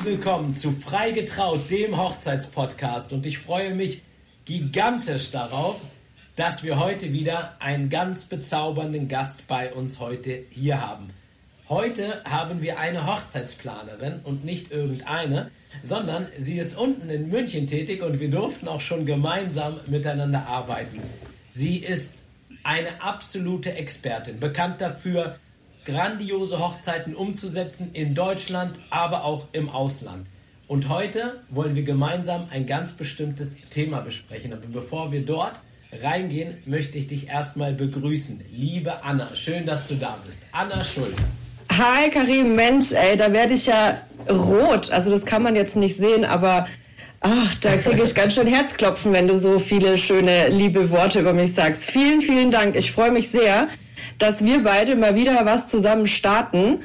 [0.00, 3.12] Herzlich willkommen zu Freigetraut, dem Hochzeitspodcast.
[3.12, 4.00] Und ich freue mich
[4.46, 5.78] gigantisch darauf,
[6.36, 11.10] dass wir heute wieder einen ganz bezaubernden Gast bei uns heute hier haben.
[11.68, 15.50] Heute haben wir eine Hochzeitsplanerin und nicht irgendeine,
[15.82, 21.02] sondern sie ist unten in München tätig und wir durften auch schon gemeinsam miteinander arbeiten.
[21.54, 22.14] Sie ist
[22.62, 25.36] eine absolute Expertin, bekannt dafür,
[25.84, 30.26] grandiose Hochzeiten umzusetzen in Deutschland, aber auch im Ausland.
[30.66, 34.52] Und heute wollen wir gemeinsam ein ganz bestimmtes Thema besprechen.
[34.52, 35.54] Aber bevor wir dort
[35.92, 38.40] reingehen, möchte ich dich erstmal begrüßen.
[38.52, 40.40] Liebe Anna, schön, dass du da bist.
[40.52, 41.16] Anna Schulz.
[41.72, 43.96] Hi Karim, Mensch, ey, da werde ich ja
[44.28, 44.90] rot.
[44.92, 46.68] Also das kann man jetzt nicht sehen, aber
[47.20, 51.32] ach, da kriege ich ganz schön Herzklopfen, wenn du so viele schöne, liebe Worte über
[51.32, 51.84] mich sagst.
[51.84, 52.76] Vielen, vielen Dank.
[52.76, 53.68] Ich freue mich sehr
[54.18, 56.80] dass wir beide mal wieder was zusammen starten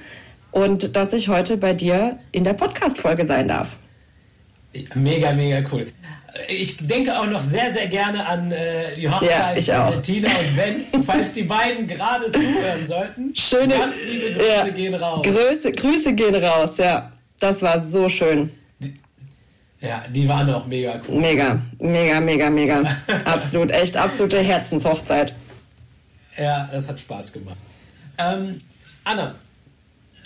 [0.52, 3.76] und dass ich heute bei dir in der Podcast-Folge sein darf.
[4.94, 5.88] Mega, mega cool.
[6.50, 10.56] Ich denke auch noch sehr, sehr gerne an äh, die Hochzeit ja, mit Tina und
[10.56, 13.36] Ben, falls die beiden gerade zuhören sollten.
[13.36, 15.26] Schöne ganz liebe Grüße ja, gehen raus.
[15.26, 17.12] Grüße, Grüße gehen raus, ja.
[17.40, 18.50] Das war so schön.
[19.80, 21.20] ja, die waren auch mega cool.
[21.20, 22.84] Mega, mega, mega, mega.
[23.26, 25.34] Absolut, echt absolute Herzenshochzeit.
[26.38, 27.58] Ja, es hat Spaß gemacht.
[28.18, 28.62] Ähm,
[29.04, 29.36] Anna,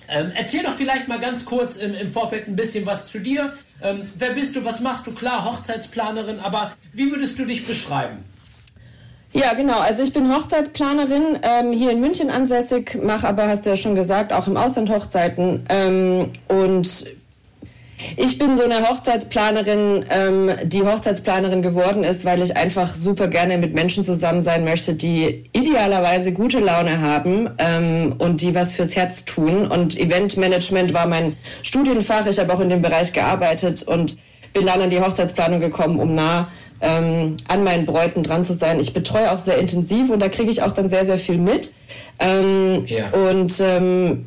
[0.07, 3.53] ähm, erzähl doch vielleicht mal ganz kurz im, im Vorfeld ein bisschen was zu dir.
[3.81, 4.65] Ähm, wer bist du?
[4.65, 5.13] Was machst du?
[5.13, 8.23] Klar, Hochzeitsplanerin, aber wie würdest du dich beschreiben?
[9.31, 9.79] Ja, genau.
[9.79, 13.93] Also ich bin Hochzeitsplanerin, ähm, hier in München ansässig, mache aber, hast du ja schon
[13.93, 17.05] gesagt, auch im Ausland Hochzeiten ähm, und
[18.15, 23.57] ich bin so eine Hochzeitsplanerin, ähm, die Hochzeitsplanerin geworden ist, weil ich einfach super gerne
[23.57, 28.95] mit Menschen zusammen sein möchte, die idealerweise gute Laune haben ähm, und die was fürs
[28.95, 29.67] Herz tun.
[29.67, 32.25] Und Eventmanagement war mein Studienfach.
[32.27, 34.17] Ich habe auch in dem Bereich gearbeitet und
[34.53, 36.49] bin dann an die Hochzeitsplanung gekommen, um nah
[36.81, 38.79] ähm, an meinen Bräuten dran zu sein.
[38.79, 41.73] Ich betreue auch sehr intensiv und da kriege ich auch dann sehr, sehr viel mit.
[42.19, 43.09] Ähm, ja.
[43.11, 44.25] Und ähm,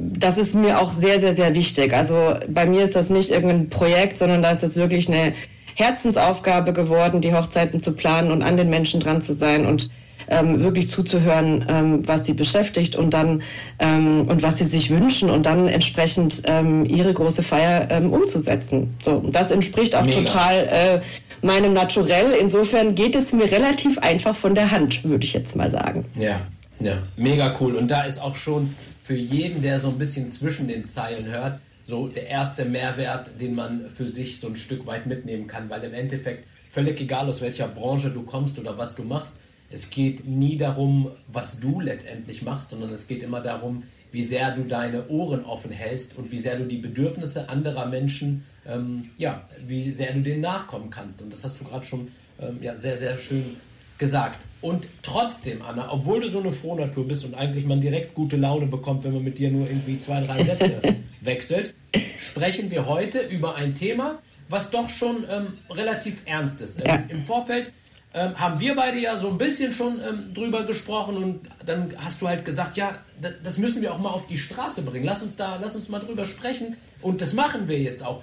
[0.00, 1.92] das ist mir auch sehr, sehr, sehr wichtig.
[1.92, 5.34] Also bei mir ist das nicht irgendein Projekt, sondern da ist das wirklich eine
[5.74, 9.90] Herzensaufgabe geworden, die Hochzeiten zu planen und an den Menschen dran zu sein und
[10.28, 13.42] ähm, wirklich zuzuhören, ähm, was sie beschäftigt und dann
[13.78, 18.94] ähm, und was sie sich wünschen und dann entsprechend ähm, ihre große Feier ähm, umzusetzen.
[19.02, 20.18] So, das entspricht auch Mega.
[20.18, 21.00] total äh,
[21.44, 22.32] meinem Naturell.
[22.40, 26.04] Insofern geht es mir relativ einfach von der Hand, würde ich jetzt mal sagen.
[26.14, 26.40] Ja,
[26.78, 27.74] ja, mega cool.
[27.74, 28.74] Und da ist auch schon
[29.10, 33.56] für jeden, der so ein bisschen zwischen den Zeilen hört, so der erste Mehrwert, den
[33.56, 37.40] man für sich so ein Stück weit mitnehmen kann, weil im Endeffekt völlig egal aus
[37.40, 39.34] welcher Branche du kommst oder was du machst,
[39.68, 43.82] es geht nie darum, was du letztendlich machst, sondern es geht immer darum,
[44.12, 48.44] wie sehr du deine Ohren offen hältst und wie sehr du die Bedürfnisse anderer Menschen,
[48.64, 51.20] ähm, ja, wie sehr du denen nachkommen kannst.
[51.20, 53.56] Und das hast du gerade schon ähm, ja, sehr, sehr schön
[53.98, 54.38] gesagt.
[54.60, 58.66] Und trotzdem, Anna, obwohl du so eine Frohnatur bist und eigentlich man direkt gute Laune
[58.66, 60.80] bekommt, wenn man mit dir nur irgendwie zwei, drei Sätze
[61.22, 61.74] wechselt,
[62.18, 64.18] sprechen wir heute über ein Thema,
[64.48, 66.86] was doch schon ähm, relativ ernst ist.
[66.86, 67.02] Ja.
[67.08, 67.72] Im Vorfeld
[68.12, 72.20] ähm, haben wir beide ja so ein bisschen schon ähm, drüber gesprochen und dann hast
[72.20, 72.98] du halt gesagt, ja,
[73.42, 75.04] das müssen wir auch mal auf die Straße bringen.
[75.04, 78.22] Lass uns da, lass uns mal drüber sprechen und das machen wir jetzt auch.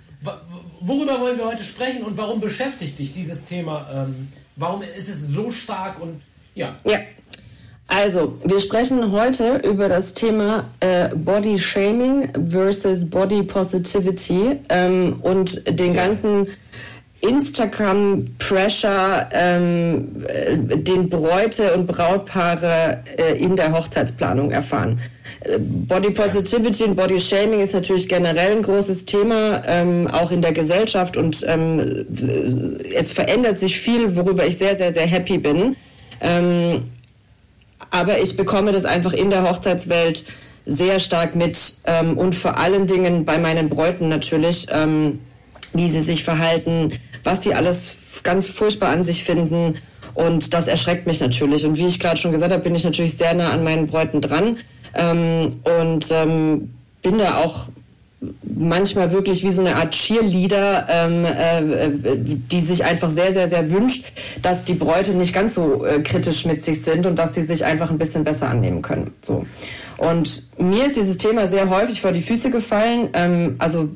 [0.82, 3.90] Worüber wollen wir heute sprechen und warum beschäftigt dich dieses Thema?
[3.94, 6.22] Ähm, warum ist es so stark und
[6.56, 6.76] ja.
[6.84, 6.98] Ja.
[7.90, 15.66] Also, wir sprechen heute über das Thema äh, Body Shaming versus Body Positivity ähm, und
[15.80, 16.06] den ja.
[16.06, 16.48] ganzen
[17.22, 25.00] Instagram-Pressure, ähm, äh, den Bräute und Brautpaare äh, in der Hochzeitsplanung erfahren.
[25.42, 30.42] Äh, Body Positivity und Body Shaming ist natürlich generell ein großes Thema, ähm, auch in
[30.42, 32.06] der Gesellschaft und ähm,
[32.96, 35.76] es verändert sich viel, worüber ich sehr, sehr, sehr happy bin.
[36.22, 36.86] Ähm,
[37.92, 40.26] aber ich bekomme das einfach in der Hochzeitswelt
[40.66, 45.20] sehr stark mit ähm, und vor allen Dingen bei meinen Bräuten natürlich, ähm,
[45.74, 46.92] wie sie sich verhalten,
[47.24, 49.76] was sie alles ganz furchtbar an sich finden.
[50.14, 51.66] Und das erschreckt mich natürlich.
[51.66, 54.20] Und wie ich gerade schon gesagt habe, bin ich natürlich sehr nah an meinen Bräuten
[54.20, 54.58] dran
[54.94, 57.70] ähm, und ähm, bin da auch
[58.42, 63.70] manchmal wirklich wie so eine Art Cheerleader, ähm, äh, die sich einfach sehr, sehr, sehr
[63.72, 64.12] wünscht,
[64.42, 67.64] dass die Bräute nicht ganz so äh, kritisch mit sich sind und dass sie sich
[67.64, 69.14] einfach ein bisschen besser annehmen können.
[69.20, 69.46] So.
[69.98, 73.10] Und mir ist dieses Thema sehr häufig vor die Füße gefallen.
[73.14, 73.90] Ähm, also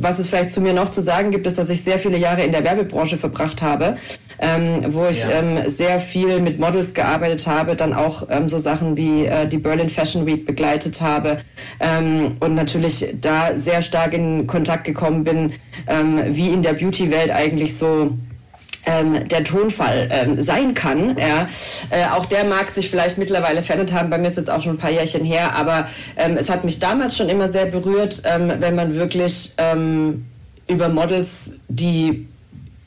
[0.00, 2.42] was es vielleicht zu mir noch zu sagen gibt, ist, dass ich sehr viele Jahre
[2.42, 3.96] in der Werbebranche verbracht habe
[4.38, 5.30] ähm, wo ich ja.
[5.30, 9.58] ähm, sehr viel mit Models gearbeitet habe, dann auch ähm, so Sachen wie äh, die
[9.58, 11.40] Berlin Fashion Week begleitet habe
[11.80, 15.52] ähm, und natürlich da sehr stark in Kontakt gekommen bin,
[15.86, 18.10] ähm, wie in der Beauty-Welt eigentlich so
[18.86, 21.16] ähm, der Tonfall ähm, sein kann.
[21.18, 21.48] Ja.
[21.90, 24.10] Äh, auch der mag sich vielleicht mittlerweile verändert haben.
[24.10, 26.78] Bei mir ist jetzt auch schon ein paar Jährchen her, aber ähm, es hat mich
[26.78, 30.26] damals schon immer sehr berührt, ähm, wenn man wirklich ähm,
[30.66, 32.26] über Models, die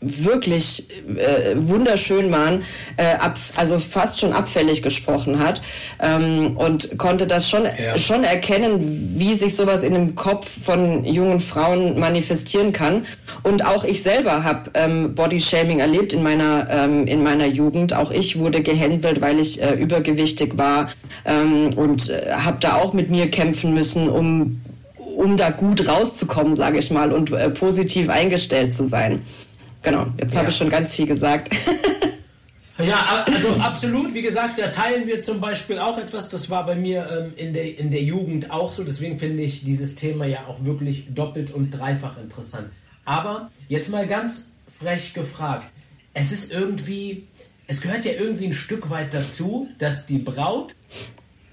[0.02, 2.64] wirklich äh, wunderschön waren,
[2.98, 5.62] äh, ab, also fast schon abfällig gesprochen hat
[6.00, 7.98] ähm, und konnte das schon ja.
[7.98, 13.06] schon erkennen, wie sich sowas in dem Kopf von jungen Frauen manifestieren kann.
[13.44, 17.94] Und auch ich selber habe ähm, Bodyshaming erlebt in meiner ähm, in meiner Jugend.
[17.94, 20.92] Auch ich wurde gehänselt, weil ich äh, übergewichtig war
[21.26, 24.62] ähm, und äh, habe da auch mit mir kämpfen müssen, um
[25.18, 29.24] um da gut rauszukommen, sage ich mal, und äh, positiv eingestellt zu sein.
[29.89, 30.39] Genau, jetzt ja.
[30.39, 31.54] habe ich schon ganz viel gesagt.
[32.80, 34.13] Ja, also absolut.
[34.13, 36.30] Wie gesagt, da teilen wir zum Beispiel auch etwas.
[36.30, 38.84] Das war bei mir ähm, in, der, in der Jugend auch so.
[38.84, 42.69] Deswegen finde ich dieses Thema ja auch wirklich doppelt und dreifach interessant.
[43.04, 45.69] Aber jetzt mal ganz frech gefragt.
[46.13, 47.28] Es ist irgendwie,
[47.66, 50.75] es gehört ja irgendwie ein Stück weit dazu, dass die Braut,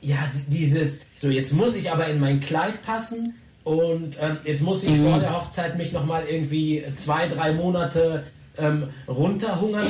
[0.02, 3.34] ja, dieses, so jetzt muss ich aber in mein Kleid passen,
[3.64, 5.10] und ähm, jetzt muss ich mhm.
[5.10, 8.24] vor der Hochzeit mich nochmal irgendwie zwei, drei Monate
[8.58, 9.86] ähm, runterhungern.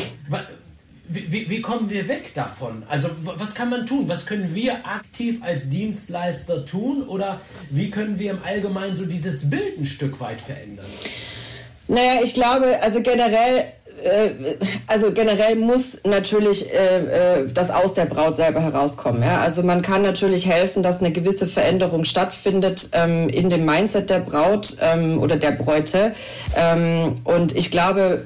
[1.07, 2.85] Wie, wie, wie, kommen wir weg davon?
[2.89, 4.09] Also was kann man tun?
[4.09, 7.03] Was können wir aktiv als Dienstleister tun?
[7.03, 10.87] Oder wie können wir im Allgemeinen so dieses Bild ein Stück weit verändern?
[11.89, 13.73] Naja, ich glaube, also generell
[14.87, 19.23] also generell muss natürlich äh, äh, das aus der Braut selber herauskommen.
[19.23, 19.41] Ja?
[19.41, 24.21] Also man kann natürlich helfen, dass eine gewisse Veränderung stattfindet ähm, in dem Mindset der
[24.21, 26.13] Braut ähm, oder der Bräute.
[26.57, 28.25] Ähm, und ich glaube,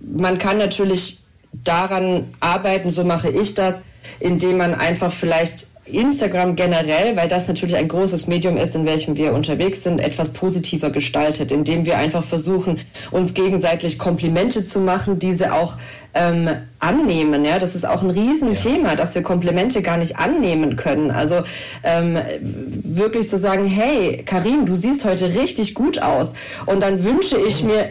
[0.00, 1.18] man kann natürlich
[1.52, 3.82] daran arbeiten, so mache ich das,
[4.18, 9.16] indem man einfach vielleicht Instagram generell, weil das natürlich ein großes Medium ist, in welchem
[9.16, 15.18] wir unterwegs sind, etwas positiver gestaltet, indem wir einfach versuchen, uns gegenseitig Komplimente zu machen,
[15.18, 15.76] diese auch
[16.14, 16.48] ähm,
[16.78, 17.44] annehmen.
[17.44, 18.96] Ja, das ist auch ein Riesenthema, ja.
[18.96, 21.10] dass wir Komplimente gar nicht annehmen können.
[21.10, 21.42] Also
[21.84, 26.30] ähm, wirklich zu sagen, hey, Karim, du siehst heute richtig gut aus.
[26.66, 27.90] Und dann wünsche ich mir,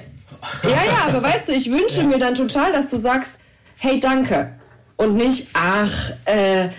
[0.64, 2.08] ja, ja, aber weißt du, ich wünsche ja.
[2.08, 3.40] mir dann total, dass du sagst,
[3.78, 4.56] hey, danke.
[4.98, 6.70] Und nicht, ach, äh,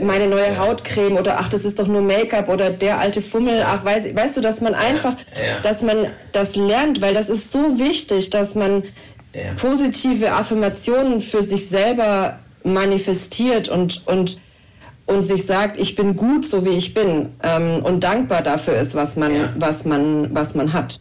[0.00, 3.84] meine neue Hautcreme oder ach, das ist doch nur Make-up oder der alte Fummel, ach,
[3.84, 5.14] weißt, weißt du, dass man einfach,
[5.62, 8.82] dass man das lernt, weil das ist so wichtig, dass man
[9.56, 14.40] positive Affirmationen für sich selber manifestiert und, und,
[15.06, 18.94] und sich sagt, ich bin gut, so wie ich bin ähm, und dankbar dafür ist,
[18.94, 19.52] was man, ja.
[19.56, 21.00] was man, was man hat.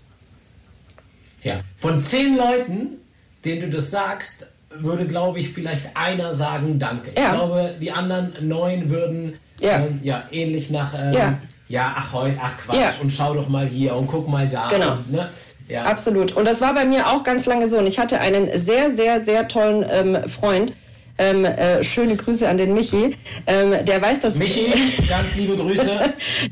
[1.43, 2.99] Ja, von zehn Leuten,
[3.43, 7.11] denen du das sagst, würde, glaube ich, vielleicht einer sagen Danke.
[7.17, 7.31] Ja.
[7.31, 11.37] Ich glaube, die anderen neun würden ja, ähm, ja ähnlich nach ähm, ja.
[11.67, 11.95] ja.
[11.97, 12.93] ach heute, ach Quatsch ja.
[13.01, 14.67] und schau doch mal hier und guck mal da.
[14.69, 14.93] Genau.
[14.93, 15.29] Und, ne?
[15.67, 15.83] ja.
[15.83, 16.33] Absolut.
[16.33, 17.77] Und das war bei mir auch ganz lange so.
[17.77, 20.73] Und ich hatte einen sehr, sehr, sehr tollen ähm, Freund.
[21.17, 23.15] Ähm, äh, schöne Grüße an den Michi.
[23.45, 24.35] Ähm, der weiß das.
[24.37, 24.71] Michi,
[25.09, 25.99] ganz liebe Grüße.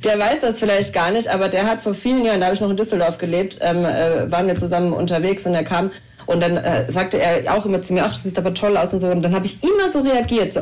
[0.04, 2.62] der weiß das vielleicht gar nicht, aber der hat vor vielen Jahren, da habe ich
[2.62, 5.89] noch in Düsseldorf gelebt, ähm, äh, waren wir zusammen unterwegs und er kam
[6.30, 8.94] und dann äh, sagte er auch immer zu mir, ach, du siehst aber toll aus
[8.94, 9.07] und so.
[9.07, 10.54] Und dann habe ich immer so reagiert.
[10.54, 10.62] So,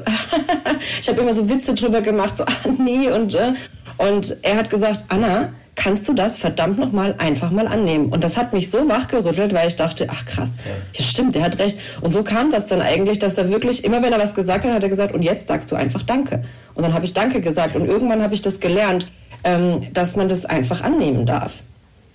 [1.01, 3.11] ich habe immer so Witze drüber gemacht, so, ah, nee.
[3.11, 3.51] Und, äh,
[3.97, 8.13] und er hat gesagt, Anna, kannst du das verdammt nochmal einfach mal annehmen?
[8.13, 10.71] Und das hat mich so wachgerüttelt, weil ich dachte, ach krass, ja.
[10.93, 11.77] ja stimmt, der hat recht.
[11.99, 14.71] Und so kam das dann eigentlich, dass er wirklich, immer wenn er was gesagt hat,
[14.71, 16.45] hat er gesagt, und jetzt sagst du einfach Danke.
[16.75, 17.75] Und dann habe ich Danke gesagt.
[17.75, 19.05] Und irgendwann habe ich das gelernt,
[19.43, 21.55] ähm, dass man das einfach annehmen darf.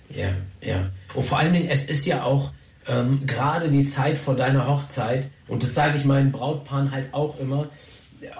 [0.09, 0.29] Ja,
[0.59, 0.77] ja.
[1.13, 2.49] Und vor allen Dingen, es ist ja auch,
[2.87, 7.39] ähm, gerade die Zeit vor deiner Hochzeit, und das sage ich meinen Brautpaaren halt auch
[7.39, 7.67] immer,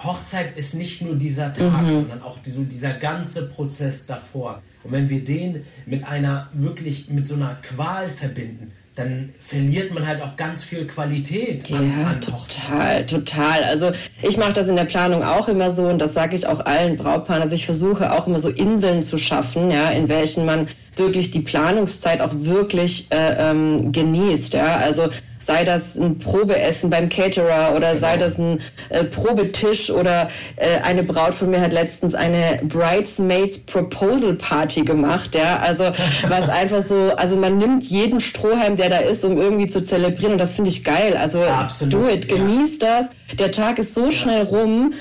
[0.02, 1.92] Hochzeit ist nicht nur dieser Tag, mhm.
[1.92, 4.62] sondern auch die, dieser ganze Prozess davor.
[4.82, 10.06] Und wenn wir den mit einer wirklich, mit so einer Qual verbinden, dann verliert man
[10.06, 11.68] halt auch ganz viel Qualität.
[11.68, 13.64] Ja, an, an total, total.
[13.64, 13.90] Also
[14.22, 16.96] ich mache das in der Planung auch immer so und das sage ich auch allen
[16.96, 17.42] Brautpaaren.
[17.42, 21.40] Also ich versuche auch immer so Inseln zu schaffen, ja, in welchen man wirklich die
[21.40, 24.54] Planungszeit auch wirklich äh, ähm, genießt.
[24.54, 25.08] Ja, also
[25.46, 28.24] sei das ein Probeessen beim Caterer oder sei genau.
[28.24, 34.34] das ein äh, Probetisch oder äh, eine Braut von mir hat letztens eine Bridesmaids Proposal
[34.34, 35.84] Party gemacht, ja, also
[36.28, 40.32] was einfach so, also man nimmt jeden Strohhalm, der da ist, um irgendwie zu zelebrieren
[40.32, 43.00] und das finde ich geil, also Absolut, do it, genießt ja.
[43.00, 44.10] das, der Tag ist so ja.
[44.10, 44.92] schnell rum,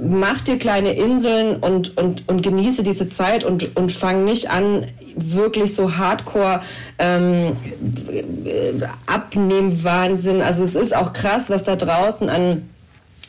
[0.00, 4.86] mach dir kleine Inseln und, und, und genieße diese Zeit und, und fang nicht an,
[5.16, 6.62] wirklich so hardcore
[6.98, 7.56] ähm,
[9.06, 10.42] Abnehmwahnsinn.
[10.42, 12.68] Also es ist auch krass, was da draußen an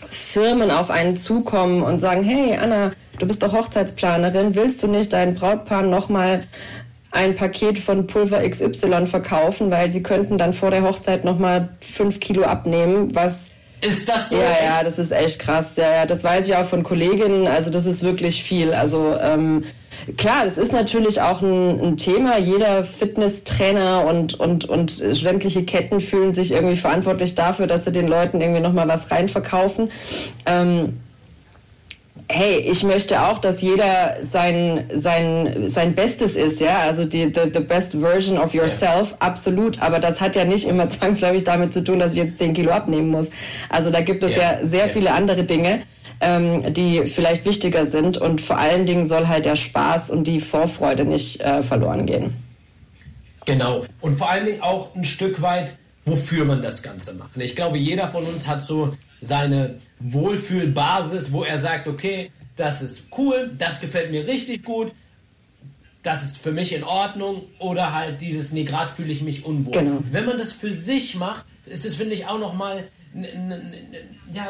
[0.10, 5.14] Firmen auf einen zukommen und sagen, hey Anna, du bist doch Hochzeitsplanerin, willst du nicht
[5.14, 6.44] dein Brautpaar nochmal
[7.12, 12.20] ein Paket von Pulver XY verkaufen, weil sie könnten dann vor der Hochzeit nochmal fünf
[12.20, 14.36] Kilo abnehmen, was ist das so?
[14.36, 15.76] Ja, ja, das ist echt krass.
[15.76, 17.48] Ja, ja, das weiß ich auch von Kolleginnen.
[17.48, 18.74] Also das ist wirklich viel.
[18.74, 19.64] Also ähm,
[20.18, 22.38] klar, das ist natürlich auch ein, ein, Thema.
[22.38, 28.08] Jeder Fitnesstrainer und, und, und sämtliche Ketten fühlen sich irgendwie verantwortlich dafür, dass sie den
[28.08, 29.92] Leuten irgendwie nochmal was reinverkaufen.
[30.46, 31.00] Ähm,
[32.32, 37.52] hey, ich möchte auch, dass jeder sein, sein, sein Bestes ist, ja, also die, the,
[37.52, 39.18] the best version of yourself, ja.
[39.20, 42.54] absolut, aber das hat ja nicht immer zwangsläufig damit zu tun, dass ich jetzt 10
[42.54, 43.32] Kilo abnehmen muss.
[43.70, 45.82] Also da gibt es ja, ja sehr viele andere Dinge,
[46.22, 50.40] ähm, die vielleicht wichtiger sind und vor allen Dingen soll halt der Spaß und die
[50.40, 52.36] Vorfreude nicht äh, verloren gehen.
[53.46, 55.72] Genau, und vor allen Dingen auch ein Stück weit,
[56.06, 57.38] wofür man das Ganze macht.
[57.38, 63.04] Ich glaube, jeder von uns hat so seine Wohlfühlbasis, wo er sagt, okay, das ist
[63.18, 64.92] cool, das gefällt mir richtig gut,
[66.04, 69.74] das ist für mich in Ordnung oder halt dieses, nee, gerade fühle ich mich unwohl.
[69.74, 70.04] Genau.
[70.12, 72.88] Wenn man das für sich macht, ist es, finde ich, auch nochmal
[74.34, 74.48] ja,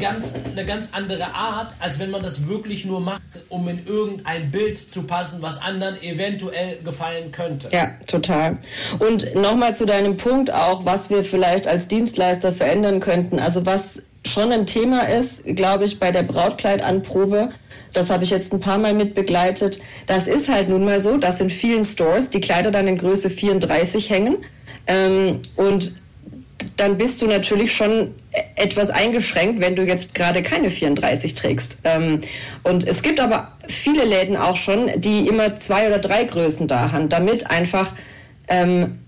[0.00, 4.50] ganz, eine ganz andere Art, als wenn man das wirklich nur macht, um in irgendein
[4.50, 7.68] Bild zu passen, was anderen eventuell gefallen könnte.
[7.72, 8.58] Ja, total.
[8.98, 13.38] Und nochmal zu deinem Punkt auch, was wir vielleicht als Dienstleister verändern könnten.
[13.38, 17.50] Also was schon ein Thema ist, glaube ich, bei der Brautkleidanprobe,
[17.92, 19.80] das habe ich jetzt ein paar Mal mit begleitet.
[20.06, 23.30] Das ist halt nun mal so, dass in vielen Stores die Kleider dann in Größe
[23.30, 24.36] 34 hängen.
[24.86, 25.94] Ähm, und
[26.76, 28.14] dann bist du natürlich schon
[28.54, 31.78] etwas eingeschränkt, wenn du jetzt gerade keine 34 trägst.
[31.84, 32.20] Ähm,
[32.62, 36.92] und es gibt aber viele Läden auch schon, die immer zwei oder drei Größen da
[36.92, 37.92] haben, damit einfach,
[38.48, 38.98] ähm,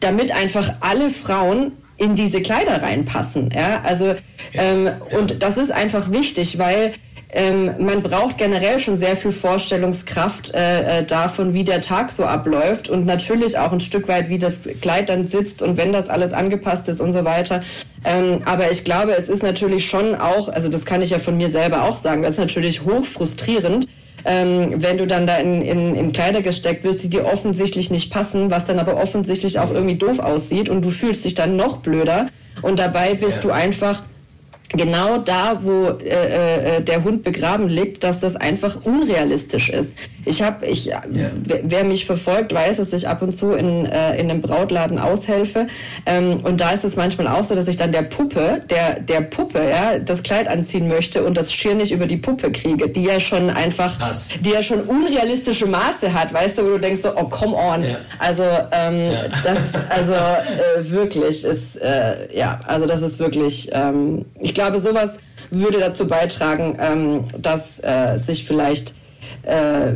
[0.00, 3.50] damit einfach alle Frauen in diese Kleider reinpassen.
[3.54, 4.14] Ja, also
[4.54, 5.18] ähm, ja.
[5.18, 6.94] und das ist einfach wichtig, weil
[7.30, 12.24] ähm, man braucht generell schon sehr viel Vorstellungskraft äh, äh, davon, wie der Tag so
[12.24, 16.08] abläuft und natürlich auch ein Stück weit, wie das Kleid dann sitzt und wenn das
[16.08, 17.60] alles angepasst ist und so weiter.
[18.04, 21.36] Ähm, aber ich glaube, es ist natürlich schon auch, also das kann ich ja von
[21.36, 23.88] mir selber auch sagen, das ist natürlich hoch frustrierend,
[24.24, 28.10] ähm, wenn du dann da in, in, in Kleider gesteckt wirst, die dir offensichtlich nicht
[28.10, 31.78] passen, was dann aber offensichtlich auch irgendwie doof aussieht und du fühlst dich dann noch
[31.78, 32.28] blöder
[32.62, 33.42] und dabei bist ja.
[33.42, 34.02] du einfach
[34.78, 39.92] genau da, wo äh, äh, der Hund begraben liegt, dass das einfach unrealistisch ist.
[40.24, 41.02] Ich habe, ich, ja.
[41.62, 45.68] wer mich verfolgt, weiß, dass ich ab und zu in, äh, in einem Brautladen aushelfe.
[46.06, 49.22] Ähm, und da ist es manchmal auch so, dass ich dann der Puppe, der, der
[49.22, 53.04] Puppe, ja, das Kleid anziehen möchte und das Schirr nicht über die Puppe kriege, die
[53.04, 54.28] ja schon einfach, Krass.
[54.40, 57.82] die ja schon unrealistische Maße hat, weißt du, wo du denkst so, oh, come on.
[57.82, 57.96] Ja.
[58.18, 58.42] Also,
[58.72, 59.24] ähm, ja.
[59.42, 59.58] das,
[59.88, 65.18] also äh, wirklich ist, äh, ja, also das ist wirklich, ähm, ich glaube, sowas
[65.50, 68.94] würde dazu beitragen, ähm, dass äh, sich vielleicht
[69.42, 69.94] äh,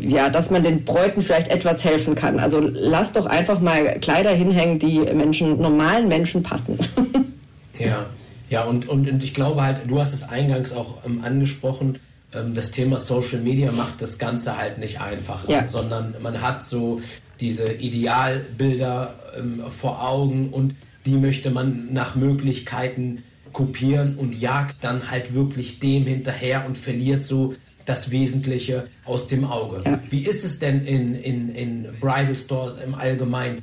[0.00, 2.38] ja, dass man den Bräuten vielleicht etwas helfen kann.
[2.38, 6.78] Also lass doch einfach mal Kleider hinhängen, die Menschen, normalen Menschen passen.
[7.78, 8.06] ja,
[8.50, 11.98] ja, und, und, und ich glaube halt, du hast es eingangs auch ähm, angesprochen,
[12.34, 15.66] ähm, das Thema Social Media macht das Ganze halt nicht einfacher, ja.
[15.66, 17.00] sondern man hat so
[17.40, 20.74] diese Idealbilder ähm, vor Augen und
[21.06, 27.24] die möchte man nach Möglichkeiten kopieren und jagt dann halt wirklich dem hinterher und verliert
[27.24, 27.54] so
[27.86, 29.80] das Wesentliche aus dem Auge.
[29.84, 30.00] Ja.
[30.10, 33.62] Wie ist es denn in, in, in Bridal Stores im Allgemeinen?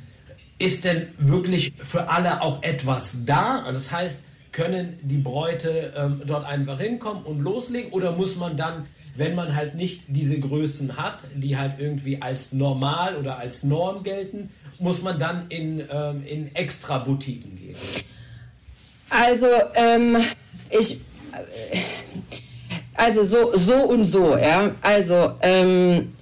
[0.58, 3.64] Ist denn wirklich für alle auch etwas da?
[3.72, 8.86] Das heißt, können die Bräute ähm, dort einfach hinkommen und loslegen oder muss man dann,
[9.16, 14.02] wenn man halt nicht diese Größen hat, die halt irgendwie als normal oder als Norm
[14.02, 17.76] gelten, muss man dann in, ähm, in extra Boutiquen gehen?
[19.10, 20.16] Also, ähm,
[20.70, 21.00] ich.
[22.94, 24.70] Also so, so und so, ja.
[24.82, 26.12] Also, ähm,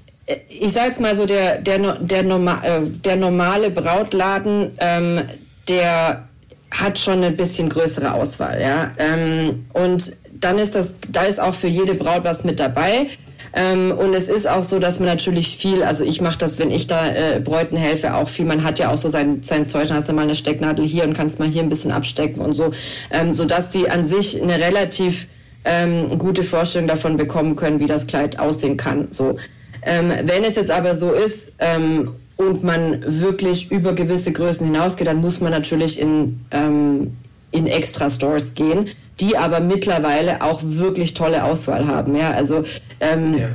[0.49, 5.23] ich sage jetzt mal so, der, der, der, norma äh, der normale Brautladen, ähm,
[5.69, 6.29] der
[6.71, 8.93] hat schon ein bisschen größere Auswahl, ja.
[8.99, 13.09] Ähm, und dann ist das, da ist auch für jede Braut was mit dabei.
[13.55, 16.71] Ähm, und es ist auch so, dass man natürlich viel, also ich mache das, wenn
[16.71, 18.45] ich da äh, Bräuten helfe, auch viel.
[18.45, 21.15] Man hat ja auch so sein, sein Zeug, hast du mal eine Stecknadel hier und
[21.15, 22.73] kannst mal hier ein bisschen abstecken und so,
[23.11, 25.27] ähm, sodass sie an sich eine relativ
[25.65, 29.09] ähm, gute Vorstellung davon bekommen können, wie das Kleid aussehen kann.
[29.11, 29.37] So.
[29.83, 35.07] Ähm, wenn es jetzt aber so ist ähm, und man wirklich über gewisse Größen hinausgeht,
[35.07, 37.17] dann muss man natürlich in, ähm,
[37.51, 38.89] in extra Stores gehen,
[39.21, 42.15] die aber mittlerweile auch wirklich tolle Auswahl haben.
[42.15, 42.65] Ja, also
[43.01, 43.49] ähm, ja.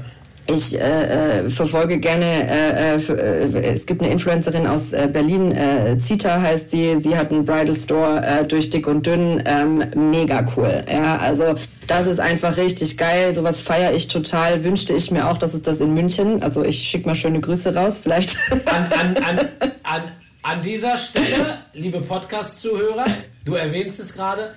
[0.45, 5.55] Ich äh, äh, verfolge gerne, äh, äh, äh, es gibt eine Influencerin aus äh, Berlin,
[5.97, 10.83] Zita heißt sie, sie hat einen Bridal Store durch dick und dünn, ähm, mega cool.
[10.91, 11.55] Ja, also
[11.87, 15.61] das ist einfach richtig geil, sowas feiere ich total, wünschte ich mir auch, dass es
[15.61, 18.37] das in München, also ich schicke mal schöne Grüße raus, vielleicht.
[18.65, 19.39] An, an, an,
[19.83, 20.01] an,
[20.43, 23.05] an dieser Stelle, liebe Podcast-Zuhörer,
[23.45, 24.55] du erwähnst es gerade,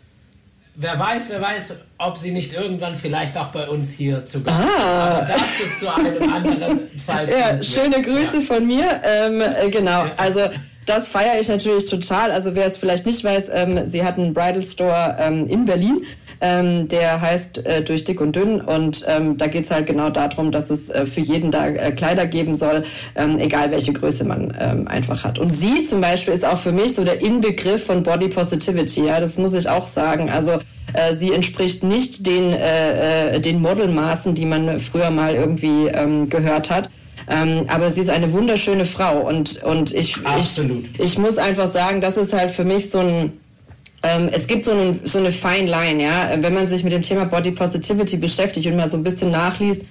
[0.75, 4.59] wer weiß, wer weiß, ob sie nicht irgendwann vielleicht auch bei uns hier zu Gast
[4.59, 5.19] ah.
[5.19, 7.41] Aber dazu zu einem anderen Zeitpunkt.
[7.41, 8.41] Ja, schöne Grüße ja.
[8.41, 9.01] von mir.
[9.05, 10.41] Ähm, äh, genau, also
[10.87, 12.33] das feiere ich natürlich total.
[12.33, 16.05] Also wer es vielleicht nicht weiß, ähm, sie hat einen Bridal Store ähm, in Berlin
[16.41, 20.11] ähm, der heißt äh, Durch dick und dünn und ähm, da geht es halt genau
[20.11, 24.25] darum, dass es äh, für jeden da äh, Kleider geben soll, ähm, egal welche Größe
[24.25, 25.39] man ähm, einfach hat.
[25.39, 29.21] Und sie zum Beispiel ist auch für mich so der Inbegriff von Body Positivity, ja,
[29.21, 30.31] das muss ich auch sagen.
[30.31, 30.59] Also
[30.93, 36.29] äh, sie entspricht nicht den, äh, äh, den Modelmaßen, die man früher mal irgendwie ähm,
[36.29, 36.91] gehört hat.
[37.29, 40.85] Ähm, aber sie ist eine wunderschöne Frau und, und ich, Absolut.
[40.95, 43.33] ich, ich muss einfach sagen, das ist halt für mich so ein,
[44.03, 47.03] ähm, es gibt so, einen, so eine Fine Line, ja, wenn man sich mit dem
[47.03, 49.83] Thema Body Positivity beschäftigt und mal so ein bisschen nachliest.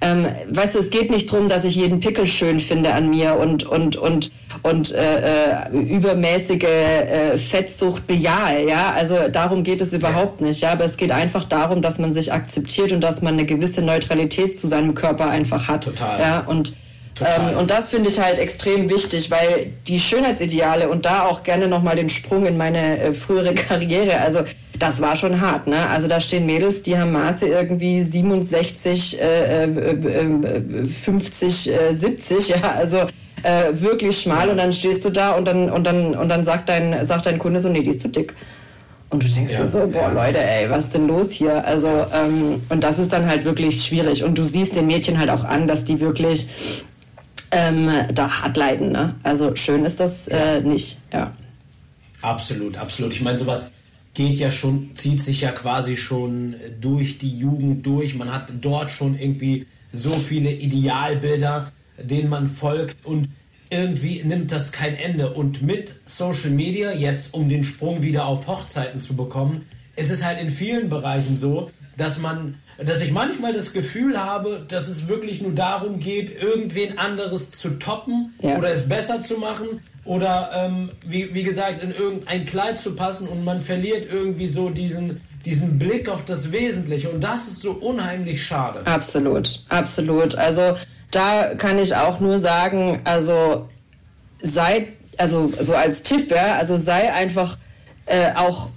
[0.00, 3.36] Ähm, weißt du, es geht nicht darum, dass ich jeden Pickel schön finde an mir
[3.36, 8.92] und und und und äh, äh, übermäßige äh, Fettsucht bejahe, ja.
[8.94, 10.72] Also darum geht es überhaupt nicht, ja.
[10.72, 14.58] Aber es geht einfach darum, dass man sich akzeptiert und dass man eine gewisse Neutralität
[14.58, 15.84] zu seinem Körper einfach hat.
[15.84, 16.20] Total.
[16.20, 16.76] Ja und
[17.20, 21.68] ähm, und das finde ich halt extrem wichtig, weil die Schönheitsideale und da auch gerne
[21.68, 24.40] nochmal den Sprung in meine äh, frühere Karriere, also
[24.78, 25.88] das war schon hart, ne?
[25.88, 32.72] Also da stehen Mädels, die haben Maße irgendwie 67, äh, äh, 50, äh, 70, ja,
[32.76, 33.06] also
[33.44, 36.68] äh, wirklich schmal und dann stehst du da und dann und dann und dann sagt
[36.68, 38.34] dein sagt dein Kunde so, nee, die ist zu dick.
[39.10, 41.64] Und du denkst ja, dir so, boah, Leute, ey, was ist denn los hier?
[41.64, 44.24] Also, ähm, und das ist dann halt wirklich schwierig.
[44.24, 46.48] Und du siehst den Mädchen halt auch an, dass die wirklich
[47.54, 48.92] ähm, da hart leiden.
[48.92, 49.14] Ne?
[49.22, 51.32] Also schön ist das äh, nicht, ja.
[52.22, 53.12] Absolut, absolut.
[53.12, 53.70] Ich meine, sowas
[54.14, 58.14] geht ja schon, zieht sich ja quasi schon durch die Jugend durch.
[58.14, 63.28] Man hat dort schon irgendwie so viele Idealbilder, denen man folgt und
[63.70, 65.32] irgendwie nimmt das kein Ende.
[65.32, 70.24] Und mit Social Media, jetzt um den Sprung wieder auf Hochzeiten zu bekommen, ist es
[70.24, 75.08] halt in vielen Bereichen so, dass man dass ich manchmal das Gefühl habe, dass es
[75.08, 78.56] wirklich nur darum geht, irgendwen anderes zu toppen ja.
[78.56, 83.28] oder es besser zu machen oder ähm, wie, wie gesagt in irgendein Kleid zu passen
[83.28, 87.72] und man verliert irgendwie so diesen diesen Blick auf das Wesentliche und das ist so
[87.72, 88.86] unheimlich schade.
[88.86, 90.34] Absolut, absolut.
[90.36, 90.76] Also
[91.10, 93.68] da kann ich auch nur sagen, also
[94.40, 97.58] sei also so als Tipp, ja, also sei einfach
[98.06, 98.68] äh, auch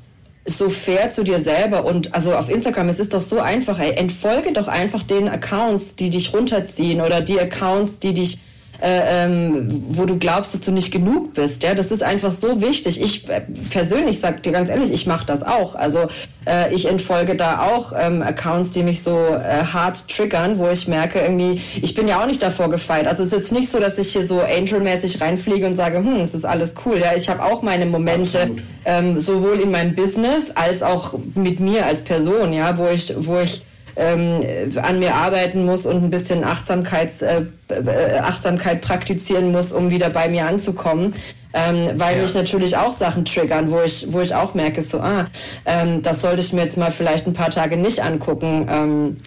[0.48, 3.92] so fair zu dir selber und also auf Instagram, es ist doch so einfach, ey,
[3.92, 8.40] entfolge doch einfach den Accounts, die dich runterziehen oder die Accounts, die dich
[8.82, 11.63] äh, ähm, wo du glaubst, dass du nicht genug bist.
[11.63, 13.02] Ja, das ist einfach so wichtig.
[13.02, 15.76] Ich äh, persönlich sag dir ganz ehrlich, ich mache das auch.
[15.76, 16.08] Also
[16.46, 20.88] äh, ich entfolge da auch ähm, Accounts, die mich so äh, hart triggern, wo ich
[20.88, 23.08] merke irgendwie, ich bin ja auch nicht davor gefeit.
[23.08, 26.18] Also es ist jetzt nicht so, dass ich hier so Angel-mäßig reinfliege und sage, hm,
[26.18, 27.00] es ist alles cool.
[27.00, 28.52] Ja, ich habe auch meine Momente,
[28.86, 33.40] ähm, sowohl in meinem Business als auch mit mir als Person, ja, wo ich, wo
[33.40, 33.63] ich
[33.98, 34.40] ähm,
[34.82, 40.10] an mir arbeiten muss und ein bisschen Achtsamkeits, äh, äh, Achtsamkeit praktizieren muss, um wieder
[40.10, 41.14] bei mir anzukommen.
[41.54, 42.22] Ähm, weil ja.
[42.22, 45.26] mich natürlich auch Sachen triggern, wo ich, wo ich auch merke, so, ah,
[45.66, 49.18] ähm, das sollte ich mir jetzt mal vielleicht ein paar Tage nicht angucken, ähm,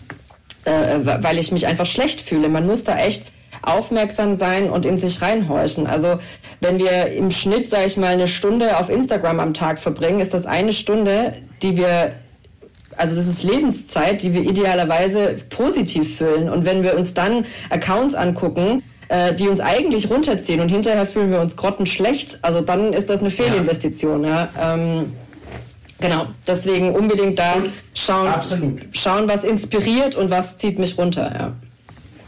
[0.65, 2.49] äh, weil ich mich einfach schlecht fühle.
[2.49, 5.87] Man muss da echt aufmerksam sein und in sich reinhorchen.
[5.87, 6.19] Also
[6.61, 10.35] wenn wir im Schnitt, sage ich mal, eine Stunde auf Instagram am Tag verbringen, ist
[10.35, 12.13] das eine Stunde, die wir
[13.01, 16.49] also das ist Lebenszeit, die wir idealerweise positiv füllen.
[16.51, 21.31] Und wenn wir uns dann Accounts angucken, äh, die uns eigentlich runterziehen und hinterher fühlen
[21.31, 24.25] wir uns grottenschlecht, also dann ist das eine Fehlinvestition.
[24.25, 24.49] Ja.
[24.55, 24.75] ja.
[24.75, 25.13] Ähm,
[25.99, 27.63] genau, deswegen unbedingt da
[27.95, 28.81] schauen, Absolut.
[28.93, 31.33] schauen, was inspiriert und was zieht mich runter.
[31.35, 31.53] Ja.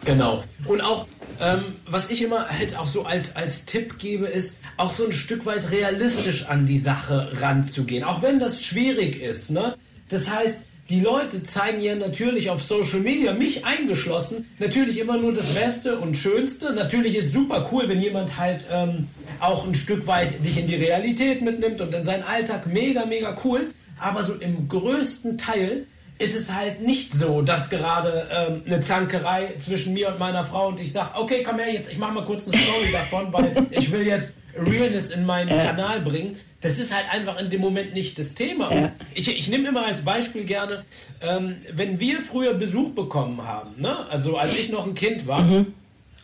[0.05, 0.43] Genau.
[0.67, 1.07] Und auch
[1.41, 5.13] ähm, was ich immer halt auch so als, als Tipp gebe, ist auch so ein
[5.13, 8.05] Stück weit realistisch an die Sache ranzugehen.
[8.05, 9.77] Auch wenn das schwierig ist, ne?
[10.13, 15.33] Das heißt, die Leute zeigen ja natürlich auf Social Media, mich eingeschlossen, natürlich immer nur
[15.33, 16.73] das Beste und Schönste.
[16.75, 19.09] Natürlich ist super cool, wenn jemand halt ähm,
[19.41, 22.67] auch ein Stück weit dich in die Realität mitnimmt und in seinen Alltag.
[22.67, 23.71] Mega, mega cool.
[23.99, 25.87] Aber so im größten Teil
[26.19, 30.69] ist es halt nicht so, dass gerade ähm, eine Zankerei zwischen mir und meiner Frau
[30.69, 33.67] und ich sage, okay, komm her jetzt, ich mache mal kurz eine Story davon, weil
[33.71, 35.65] ich will jetzt Realness in meinen ja.
[35.67, 36.37] Kanal bringen.
[36.61, 38.73] Das ist halt einfach in dem Moment nicht das Thema.
[38.73, 38.93] Ja.
[39.15, 40.85] Ich, ich nehme immer als Beispiel gerne,
[41.21, 44.07] ähm, wenn wir früher Besuch bekommen haben, ne?
[44.11, 45.75] also als ich noch ein Kind war, mhm.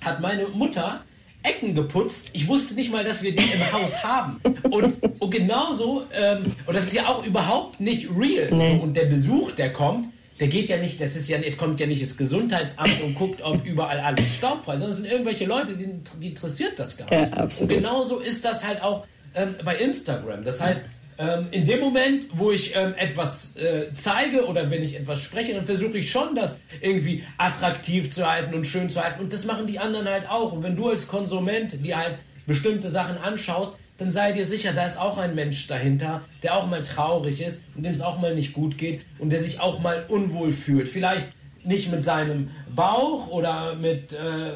[0.01, 1.03] hat meine Mutter
[1.43, 2.31] Ecken geputzt.
[2.33, 4.41] Ich wusste nicht mal, dass wir die im Haus haben.
[4.71, 8.49] Und, und genauso, ähm, und das ist ja auch überhaupt nicht real.
[8.51, 8.79] Nee.
[8.83, 10.09] Und der Besuch, der kommt,
[10.40, 13.42] der geht ja nicht, das ist ja, es kommt ja nicht das Gesundheitsamt und guckt,
[13.42, 15.88] ob überall alles staubfrei ist, sondern es sind irgendwelche Leute, die,
[16.20, 17.33] die interessiert das gar nicht.
[17.33, 17.72] Ja, absolut.
[17.72, 20.44] Und genauso ist das halt auch ähm, bei Instagram.
[20.44, 20.81] Das heißt,
[21.18, 25.53] ähm, in dem Moment, wo ich ähm, etwas äh, zeige oder wenn ich etwas spreche,
[25.55, 29.20] dann versuche ich schon, das irgendwie attraktiv zu halten und schön zu halten.
[29.20, 30.53] Und das machen die anderen halt auch.
[30.53, 34.87] Und wenn du als Konsument dir halt bestimmte Sachen anschaust, dann sei dir sicher, da
[34.87, 38.35] ist auch ein Mensch dahinter, der auch mal traurig ist und dem es auch mal
[38.35, 40.89] nicht gut geht und der sich auch mal unwohl fühlt.
[40.89, 41.27] Vielleicht
[41.65, 44.53] nicht mit seinem Bauch oder mit, äh,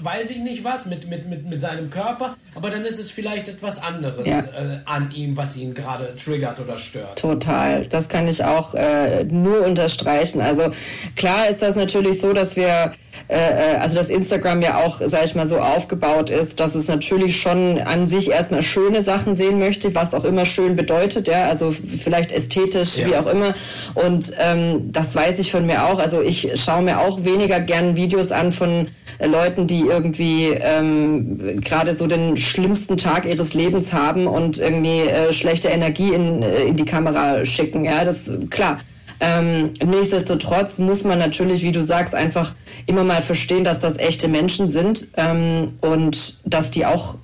[0.00, 3.48] weiß ich nicht was, mit, mit, mit, mit seinem Körper, aber dann ist es vielleicht
[3.48, 4.38] etwas anderes ja.
[4.38, 7.18] äh, an ihm, was ihn gerade triggert oder stört.
[7.18, 10.40] Total, das kann ich auch äh, nur unterstreichen.
[10.40, 10.70] Also
[11.16, 12.92] klar ist das natürlich so, dass wir
[13.28, 16.88] äh, äh, also dass Instagram ja auch, sag ich mal, so aufgebaut ist, dass es
[16.88, 21.46] natürlich schon an sich erstmal schöne Sachen sehen möchte, was auch immer schön bedeutet, ja,
[21.48, 23.06] also vielleicht ästhetisch, ja.
[23.06, 23.54] wie auch immer.
[23.94, 25.98] Und ähm, das weiß ich von mir auch.
[25.98, 31.60] Also ich schaue mir auch weniger gern Videos an von äh, Leuten, die irgendwie ähm,
[31.60, 36.64] gerade so den schlimmsten Tag ihres Lebens haben und irgendwie äh, schlechte Energie in, äh,
[36.64, 37.84] in die Kamera schicken.
[37.84, 38.80] Ja, das klar.
[39.20, 42.54] Ähm, nichtsdestotrotz muss man natürlich, wie du sagst, einfach
[42.86, 47.14] immer mal verstehen, dass das echte Menschen sind ähm, und dass die auch,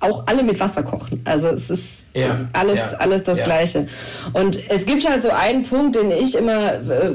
[0.00, 1.22] auch alle mit Wasser kochen.
[1.24, 3.44] Also es ist ja, alles, ja, alles das ja.
[3.44, 3.88] Gleiche.
[4.32, 7.12] Und es gibt halt so einen Punkt, den ich immer, äh,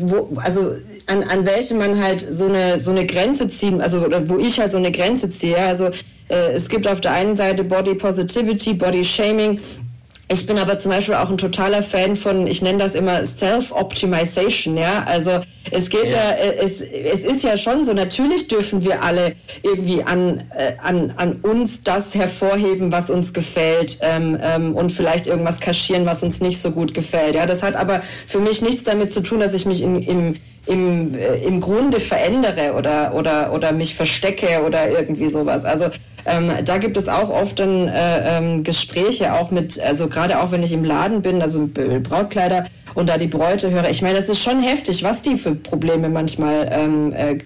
[0.00, 0.74] wo, also
[1.06, 4.72] an, an welchem man halt so eine, so eine Grenze ziehen, also wo ich halt
[4.72, 5.58] so eine Grenze ziehe.
[5.58, 5.90] Also
[6.28, 9.60] äh, es gibt auf der einen Seite Body Positivity, Body Shaming
[10.32, 14.76] ich bin aber zum Beispiel auch ein totaler Fan von, ich nenne das immer Self-Optimization,
[14.76, 15.04] ja.
[15.04, 15.40] Also
[15.70, 19.34] es geht ja, ja äh, es, es ist ja schon so, natürlich dürfen wir alle
[19.62, 25.26] irgendwie an, äh, an, an uns das hervorheben, was uns gefällt ähm, ähm, und vielleicht
[25.26, 27.34] irgendwas kaschieren, was uns nicht so gut gefällt.
[27.34, 30.36] Ja, das hat aber für mich nichts damit zu tun, dass ich mich in, im
[30.66, 35.64] im, äh, im Grunde verändere oder, oder, oder mich verstecke oder irgendwie sowas.
[35.64, 35.86] Also
[36.26, 40.50] ähm, da gibt es auch oft dann äh, ähm, Gespräche auch mit, also gerade auch
[40.52, 41.68] wenn ich im Laden bin, also
[42.02, 43.88] Brautkleider und da die Bräute höre.
[43.88, 47.38] Ich meine, das ist schon heftig, was die für Probleme manchmal ähm, äh,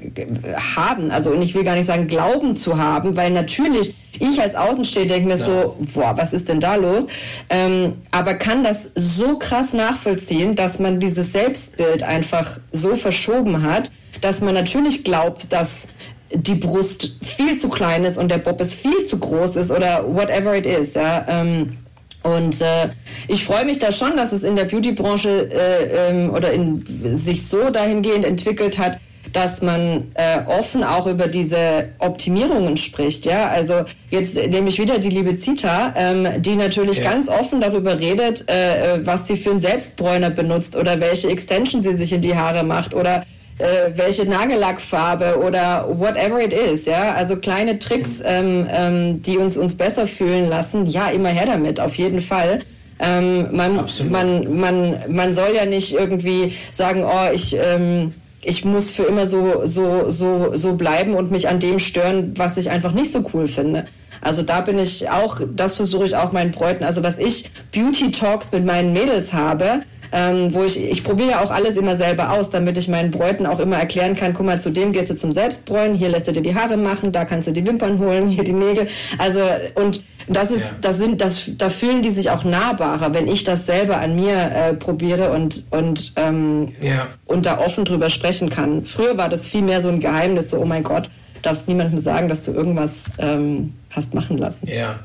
[0.76, 1.10] haben.
[1.10, 5.06] Also und ich will gar nicht sagen, glauben zu haben, weil natürlich ich als Außensteher
[5.06, 5.44] denke mir ja.
[5.44, 7.06] so, boah, was ist denn da los?
[7.50, 13.90] Ähm, aber kann das so krass nachvollziehen, dass man dieses Selbstbild einfach so verschoben hat,
[14.22, 15.88] dass man natürlich glaubt, dass
[16.32, 20.04] die Brust viel zu klein ist und der Bob ist viel zu groß ist oder
[20.08, 20.94] whatever it is.
[20.94, 21.24] Ja?
[21.28, 21.76] Ähm,
[22.22, 22.88] und äh,
[23.28, 26.84] ich freue mich da schon, dass es in der Beauty-Branche äh, ähm, oder in,
[27.16, 28.98] sich so dahingehend entwickelt hat,
[29.32, 33.26] dass man äh, offen auch über diese Optimierungen spricht.
[33.26, 37.10] Ja, also jetzt nehme ich wieder die liebe Zita, ähm, die natürlich ja.
[37.10, 41.94] ganz offen darüber redet, äh, was sie für einen Selbstbräuner benutzt oder welche Extension sie
[41.94, 43.24] sich in die Haare macht oder
[43.58, 48.24] äh, welche Nagellackfarbe oder whatever it is, ja, also kleine Tricks, mhm.
[48.26, 52.60] ähm, ähm, die uns uns besser fühlen lassen, ja, immer her damit, auf jeden Fall.
[52.98, 58.92] Ähm, man, man, man, man soll ja nicht irgendwie sagen, oh, ich, ähm, ich muss
[58.92, 62.92] für immer so, so, so, so bleiben und mich an dem stören, was ich einfach
[62.92, 63.86] nicht so cool finde.
[64.22, 68.12] Also da bin ich auch, das versuche ich auch meinen Bräuten, also dass ich Beauty
[68.12, 72.30] Talks mit meinen Mädels habe, ähm, wo ich, ich probiere ja auch alles immer selber
[72.30, 75.16] aus, damit ich meinen Bräuten auch immer erklären kann, guck mal, zu dem gehst du
[75.16, 78.28] zum Selbstbräunen, hier lässt er dir die Haare machen, da kannst du die Wimpern holen,
[78.28, 78.88] hier die Nägel.
[79.18, 79.40] Also,
[79.74, 80.76] und das ist, ja.
[80.80, 84.34] das sind, das, da fühlen die sich auch nahbarer, wenn ich das selber an mir
[84.34, 87.06] äh, probiere und, und, ähm, ja.
[87.26, 88.84] und da offen drüber sprechen kann.
[88.84, 91.10] Früher war das viel mehr so ein Geheimnis, so, oh mein Gott,
[91.42, 94.66] darfst niemandem sagen, dass du irgendwas ähm, hast machen lassen.
[94.68, 94.98] Ja.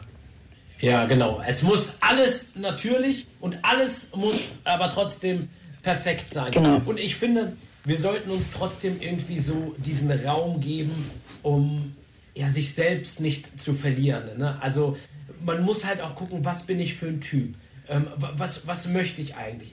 [0.81, 1.41] Ja, genau.
[1.45, 5.47] Es muss alles natürlich und alles muss aber trotzdem
[5.81, 6.51] perfekt sein.
[6.51, 6.81] Genau.
[6.85, 7.53] Und ich finde,
[7.85, 11.09] wir sollten uns trotzdem irgendwie so diesen Raum geben,
[11.43, 11.95] um
[12.35, 14.37] ja, sich selbst nicht zu verlieren.
[14.37, 14.57] Ne?
[14.61, 14.97] Also
[15.43, 17.55] man muss halt auch gucken, was bin ich für ein Typ?
[17.87, 19.71] Ähm, was, was möchte ich eigentlich?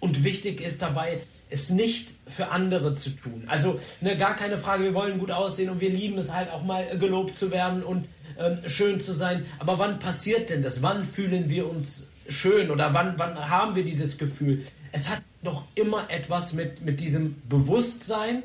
[0.00, 1.20] Und wichtig ist dabei,
[1.52, 3.44] es nicht für andere zu tun.
[3.46, 6.64] Also ne, gar keine Frage, wir wollen gut aussehen und wir lieben es halt auch
[6.64, 8.06] mal gelobt zu werden und
[8.38, 9.44] ähm, schön zu sein.
[9.58, 10.82] Aber wann passiert denn das?
[10.82, 14.64] Wann fühlen wir uns schön oder wann, wann haben wir dieses Gefühl?
[14.92, 18.42] Es hat doch immer etwas mit, mit diesem Bewusstsein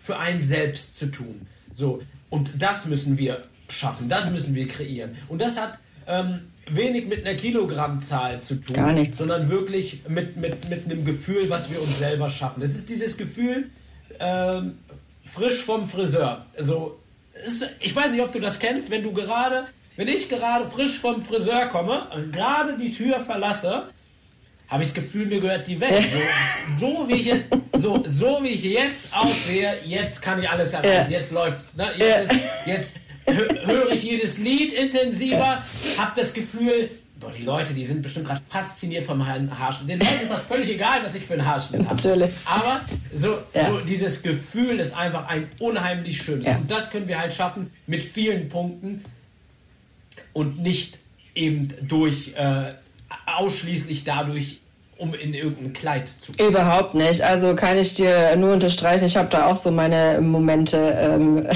[0.00, 1.46] für einen selbst zu tun.
[1.72, 4.08] So, und das müssen wir schaffen.
[4.08, 5.16] Das müssen wir kreieren.
[5.28, 9.18] Und das hat ähm, wenig mit einer Kilogrammzahl zu tun, Gar nichts.
[9.18, 12.62] sondern wirklich mit, mit, mit einem Gefühl, was wir uns selber schaffen.
[12.62, 13.70] Es ist dieses Gefühl,
[14.18, 14.78] ähm,
[15.24, 16.46] frisch vom Friseur.
[16.56, 16.98] Also,
[17.46, 20.98] ist, ich weiß nicht, ob du das kennst, wenn du gerade, wenn ich gerade frisch
[20.98, 23.84] vom Friseur komme, gerade die Tür verlasse,
[24.68, 26.06] habe ich das Gefühl, mir gehört die Welt.
[26.78, 27.34] So, so, wie, ich,
[27.76, 31.10] so, so wie ich jetzt aussehe, jetzt kann ich alles erreichen.
[31.10, 31.18] Ja.
[31.18, 31.74] Jetzt läuft's.
[31.74, 31.86] Ne?
[31.98, 32.96] Jetzt, ist, jetzt
[33.34, 35.62] höre ich jedes Lied intensiver,
[35.98, 39.88] habe das Gefühl, boah, die Leute, die sind bestimmt gerade fasziniert vom Ha- Haarschnitt.
[39.90, 41.94] Den Leuten ist das völlig egal, was ich für einen Haarschnitt habe.
[41.96, 42.30] Natürlich.
[42.46, 42.80] Aber
[43.14, 43.70] so, Ja.
[43.70, 46.46] so dieses Gefühl ist einfach ein unheimlich schönes.
[46.46, 46.56] Ja.
[46.56, 49.04] Und das können wir halt schaffen mit vielen Punkten
[50.32, 50.98] und nicht
[51.34, 52.72] eben durch äh,
[53.26, 54.59] ausschließlich dadurch,
[55.00, 56.50] um in irgendein Kleid zu kommen.
[56.50, 57.22] Überhaupt nicht.
[57.22, 59.06] Also kann ich dir nur unterstreichen.
[59.06, 61.46] Ich habe da auch so meine Momente, ähm,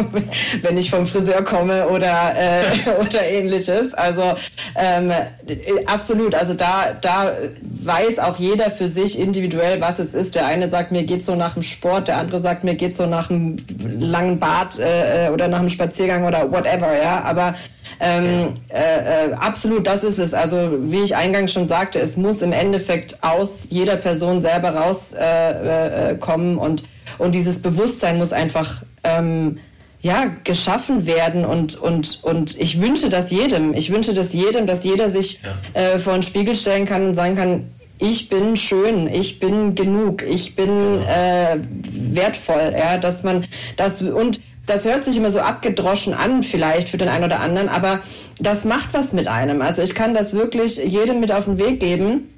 [0.62, 2.62] wenn ich vom Friseur komme oder äh,
[3.00, 3.92] oder ähnliches.
[3.94, 4.34] Also
[4.76, 6.36] ähm, äh, absolut.
[6.36, 10.36] Also da da weiß auch jeder für sich individuell, was es ist.
[10.36, 13.06] Der eine sagt, mir geht's so nach dem Sport, der andere sagt, mir geht's so
[13.06, 13.56] nach einem
[13.98, 16.96] langen Bad äh, oder nach einem Spaziergang oder whatever.
[16.96, 17.54] Ja, aber
[18.00, 20.32] ähm, äh, äh, absolut, das ist es.
[20.32, 22.83] Also wie ich eingangs schon sagte, es muss im Endeffekt
[23.20, 26.84] aus jeder Person selber rauskommen äh, äh, kommen und
[27.18, 29.58] und dieses Bewusstsein muss einfach ähm,
[30.00, 33.74] ja geschaffen werden und und und ich wünsche das jedem.
[33.74, 35.40] Ich wünsche das jedem, dass jeder sich
[35.72, 37.64] äh, vor einen Spiegel stellen kann und sagen kann.
[38.00, 44.40] Ich bin schön, ich bin genug, ich bin äh, wertvoll, ja, dass man das und
[44.66, 48.00] das hört sich immer so abgedroschen an, vielleicht für den einen oder anderen, aber
[48.40, 49.62] das macht was mit einem.
[49.62, 52.33] Also ich kann das wirklich jedem mit auf den Weg geben,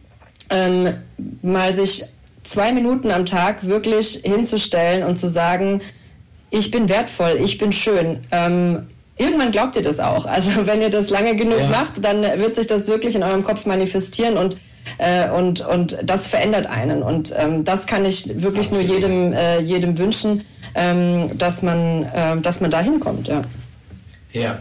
[0.50, 0.94] ähm,
[1.42, 2.04] mal sich
[2.42, 5.80] zwei Minuten am Tag wirklich hinzustellen und zu sagen,
[6.50, 8.20] ich bin wertvoll, ich bin schön.
[8.30, 10.26] Ähm, irgendwann glaubt ihr das auch.
[10.26, 11.68] Also wenn ihr das lange genug Ja.
[11.68, 14.60] macht, dann wird sich das wirklich in eurem Kopf manifestieren und
[14.98, 17.02] äh, und und das verändert einen.
[17.02, 19.02] Und ähm, das kann ich wirklich nur Absolut.
[19.02, 20.44] jedem äh, jedem wünschen,
[20.76, 23.26] ähm, dass man äh, dass man da hinkommt.
[23.26, 23.42] Ja.
[24.32, 24.58] Ja.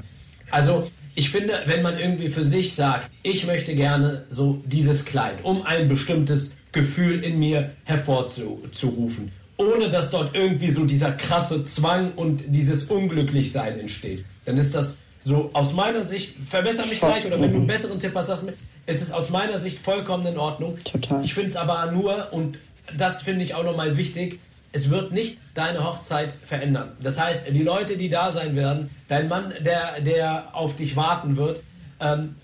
[0.50, 5.44] Also, ich finde, wenn man irgendwie für sich sagt, ich möchte gerne so dieses Kleid,
[5.44, 12.12] um ein bestimmtes Gefühl in mir hervorzurufen, ohne dass dort irgendwie so dieser krasse Zwang
[12.14, 17.12] und dieses Unglücklichsein entsteht, dann ist das so aus meiner Sicht, verbessere mich Voll.
[17.12, 18.54] gleich oder wenn du einen besseren Tipp hast, sagst mir,
[18.86, 20.78] es ist aus meiner Sicht vollkommen in Ordnung.
[20.84, 21.24] Total.
[21.24, 22.58] Ich finde es aber nur, und
[22.96, 24.40] das finde ich auch nochmal wichtig,
[24.76, 26.92] es wird nicht deine Hochzeit verändern.
[27.02, 31.38] Das heißt, die Leute, die da sein werden, dein Mann, der, der auf dich warten
[31.38, 31.62] wird,
[32.00, 32.36] ähm,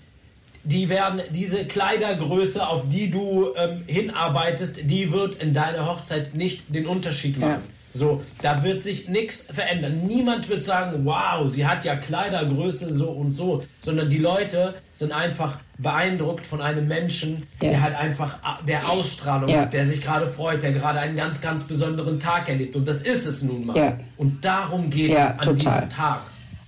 [0.64, 6.74] die werden diese Kleidergröße, auf die du ähm, hinarbeitest, die wird in deiner Hochzeit nicht
[6.74, 7.62] den Unterschied machen.
[7.94, 10.06] So, da wird sich nichts verändern.
[10.06, 15.12] Niemand wird sagen, wow, sie hat ja Kleidergröße so und so, sondern die Leute sind
[15.12, 17.70] einfach beeindruckt von einem Menschen, Ja.
[17.70, 19.62] der halt einfach a- der Ausstrahlung Ja.
[19.62, 22.76] hat, der sich gerade freut, der gerade einen ganz, ganz besonderen Tag erlebt.
[22.76, 23.76] Und das ist es nun mal.
[23.76, 23.98] Ja.
[24.16, 25.54] Und darum geht es an total.
[25.56, 26.20] diesem Tag.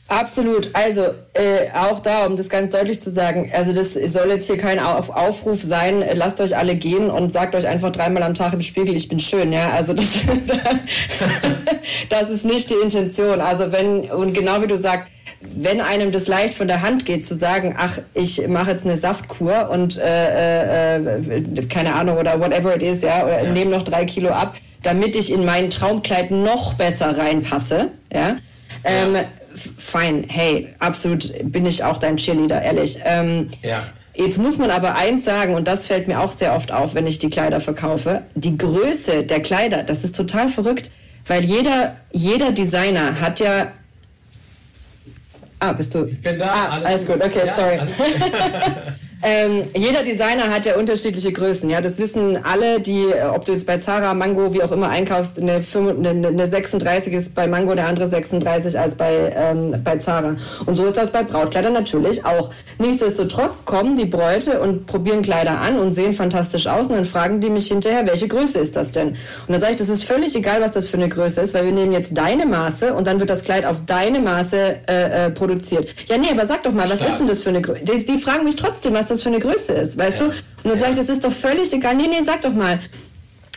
[0.09, 0.69] Absolut.
[0.75, 4.59] Also äh, auch da, um das ganz deutlich zu sagen, also das soll jetzt hier
[4.59, 8.35] kein Auf Aufruf sein, äh, lasst euch alle gehen und sagt euch einfach dreimal am
[8.35, 9.71] Tag im Spiegel, ich bin schön, ja.
[9.71, 10.27] Also das,
[12.11, 13.41] das ist nicht die Intention.
[13.41, 15.09] Also wenn, und genau wie du sagst,
[15.41, 18.97] wenn einem das leicht von der Hand geht, zu sagen, ach, ich mache jetzt eine
[18.97, 23.51] Saftkur und äh, äh, keine Ahnung oder whatever it is, ja, oder Ja.
[23.51, 28.37] nehme noch drei Kilo ab, damit ich in mein Traumkleid noch besser reinpasse, ja.
[28.85, 29.17] Ähm,
[29.55, 32.99] fein, hey, absolut bin ich auch dein Cheerleader, ehrlich.
[33.05, 33.85] Ähm, Ja.
[34.17, 37.05] Jetzt muss man aber eins sagen, und das fällt mir auch sehr oft auf, wenn
[37.05, 38.23] ich die Kleider verkaufe.
[38.37, 40.93] Die Größe der Kleider, das ist total verrückt,
[41.27, 43.73] weil jeder, jeder Designer hat ja.
[45.59, 46.05] Ah, bist du?
[46.05, 46.47] Ich bin da.
[46.47, 47.81] Ah, alles, gut, okay, Ja, sorry.
[49.27, 51.71] Ähm, jeder Designer hat ja unterschiedliche Größen.
[51.71, 54.91] Ja, das wissen alle, die, äh, ob du jetzt bei Zara, Mango, wie auch immer
[54.91, 59.81] einkaufst, eine, 5 eine, eine 36 ist bei Mango der andere 36 als bei, ähm,
[59.83, 60.37] bei Zara.
[60.67, 62.51] Und so ist das bei Brautkleidern natürlich auch.
[62.79, 67.41] Nichtsdestotrotz kommen die Bräute und probieren Kleider an und sehen fantastisch aus und dann fragen
[67.41, 69.09] die mich hinterher, welche Größe ist das denn?
[69.09, 69.17] Und
[69.49, 71.73] dann sage ich, das ist völlig egal, was das für eine Größe ist, weil wir
[71.73, 75.89] nehmen jetzt deine Maße und dann wird das Kleid auf deine Maße äh, äh, produziert.
[76.09, 77.13] Ja, nee, aber sag doch mal, was Stark.
[77.13, 77.81] ist denn das für eine Größe?
[77.85, 80.27] Die, die fragen mich trotzdem, was das für eine Größe ist, weißt Ja.
[80.27, 80.33] du?
[80.65, 81.95] Und dann sage ich, das ist doch völlig egal.
[81.97, 82.81] Nee, nee, sag doch mal.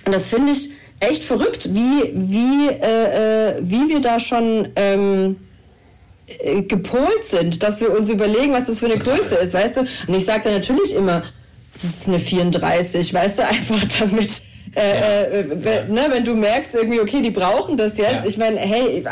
[0.05, 5.37] Und das finde ich echt verrückt, wie, wie, äh, äh, wie wir da schon ähm,
[6.39, 9.17] äh, gepolt sind, dass wir uns überlegen, was das für eine Total.
[9.19, 9.81] Größe ist, weißt du?
[10.07, 11.23] Und ich sage dann natürlich immer,
[11.73, 14.41] das ist eine 34, weißt du, einfach damit
[14.75, 15.21] Äh, ja.
[15.39, 18.11] äh, ne, wenn du merkst irgendwie, okay, die brauchen das jetzt.
[18.11, 18.25] Ja.
[18.25, 19.03] Ich meine, hey,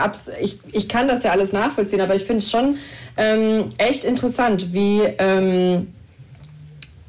[0.42, 2.78] ich, ich kann das ja alles nachvollziehen, aber ich finde es schon
[3.18, 5.88] ähm, echt interessant, wie, ähm,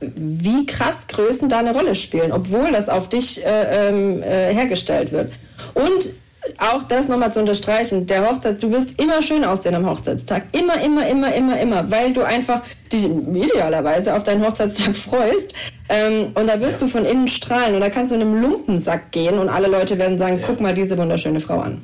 [0.01, 5.13] wie krass Größen da eine Rolle spielen, obwohl das auf dich äh, ähm, äh, hergestellt
[5.13, 5.33] wird.
[5.75, 6.11] Und
[6.59, 10.45] auch das nochmal zu unterstreichen, der Hochzeits, du wirst immer schön aussehen am Hochzeitstag.
[10.53, 15.55] Immer, immer, immer, immer, immer, weil du einfach dich idealerweise auf deinen Hochzeitstag freust.
[15.89, 16.87] Ähm, und da wirst ja.
[16.87, 19.99] du von innen strahlen und da kannst du in einem Lumpensack gehen und alle Leute
[19.99, 20.47] werden sagen, ja.
[20.47, 21.83] guck mal diese wunderschöne Frau an.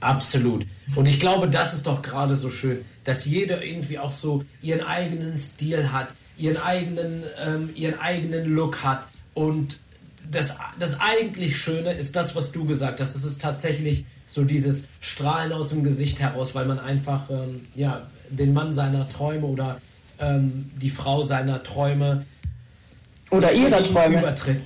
[0.00, 0.66] Absolut.
[0.94, 4.82] Und ich glaube, das ist doch gerade so schön, dass jeder irgendwie auch so ihren
[4.82, 9.78] eigenen Stil hat, ihren eigenen, ähm, ihren eigenen Look hat und
[10.30, 13.14] das, das eigentlich Schöne ist das, was du gesagt hast.
[13.14, 18.06] Es ist tatsächlich so dieses Strahlen aus dem Gesicht heraus, weil man einfach ähm, ja,
[18.30, 19.80] den Mann seiner Träume oder
[20.18, 22.24] ähm, die Frau seiner Träume
[23.34, 24.62] oder ihrer Träume übertritt.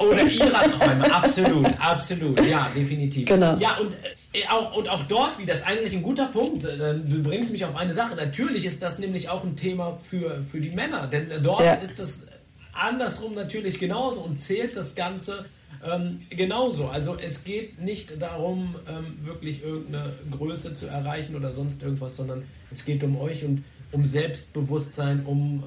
[0.00, 3.26] Oder ihrer Träume, absolut, absolut, ja, definitiv.
[3.26, 3.56] Genau.
[3.56, 3.94] Ja, und
[4.32, 6.64] äh, auch, und auch dort wieder ist eigentlich ein guter Punkt.
[6.64, 8.14] Äh, du bringst mich auf eine Sache.
[8.14, 11.74] Natürlich ist das nämlich auch ein Thema für, für die Männer, denn dort ja.
[11.74, 12.26] ist das
[12.72, 15.46] andersrum natürlich genauso und zählt das Ganze
[15.84, 16.88] ähm, genauso.
[16.88, 22.44] Also es geht nicht darum, ähm, wirklich irgendeine Größe zu erreichen oder sonst irgendwas, sondern
[22.70, 25.64] es geht um euch und um Selbstbewusstsein, um,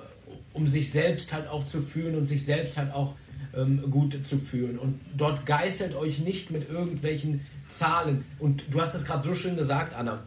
[0.54, 3.16] um sich selbst halt auch zu fühlen und sich selbst halt auch
[3.56, 4.78] ähm, gut zu fühlen.
[4.78, 8.26] Und dort geißelt euch nicht mit irgendwelchen Zahlen.
[8.40, 10.22] Und du hast es gerade so schön gesagt, Anna.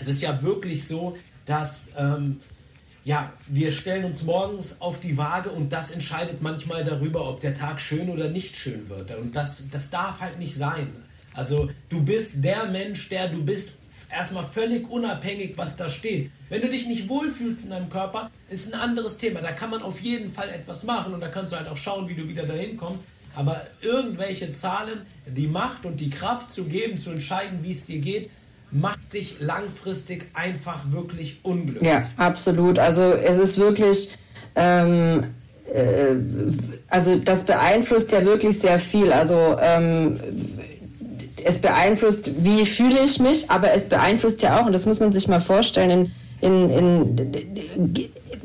[0.00, 2.40] Es ist ja wirklich so, dass ähm,
[3.04, 7.54] ja, wir stellen uns morgens auf die Waage und das entscheidet manchmal darüber, ob der
[7.54, 9.14] Tag schön oder nicht schön wird.
[9.16, 10.88] Und das, das darf halt nicht sein.
[11.34, 13.72] Also du bist der Mensch, der du bist,
[14.10, 16.30] erstmal völlig unabhängig, was da steht.
[16.48, 19.40] Wenn du dich nicht wohlfühlst in deinem Körper, ist ein anderes Thema.
[19.40, 22.08] Da kann man auf jeden Fall etwas machen und da kannst du halt auch schauen,
[22.08, 23.00] wie du wieder dahin kommst.
[23.34, 27.98] Aber irgendwelche Zahlen, die Macht und die Kraft zu geben, zu entscheiden, wie es dir
[27.98, 28.30] geht,
[28.70, 31.88] macht dich langfristig einfach wirklich unglücklich.
[31.88, 32.78] Ja, absolut.
[32.78, 34.10] Also es ist wirklich,
[34.54, 35.22] ähm,
[35.72, 36.16] äh,
[36.88, 39.12] also das beeinflusst ja wirklich sehr viel.
[39.12, 40.18] Also ähm,
[41.44, 45.12] es beeinflusst, wie fühle ich mich, aber es beeinflusst ja auch, und das muss man
[45.12, 47.94] sich mal vorstellen, in, in, in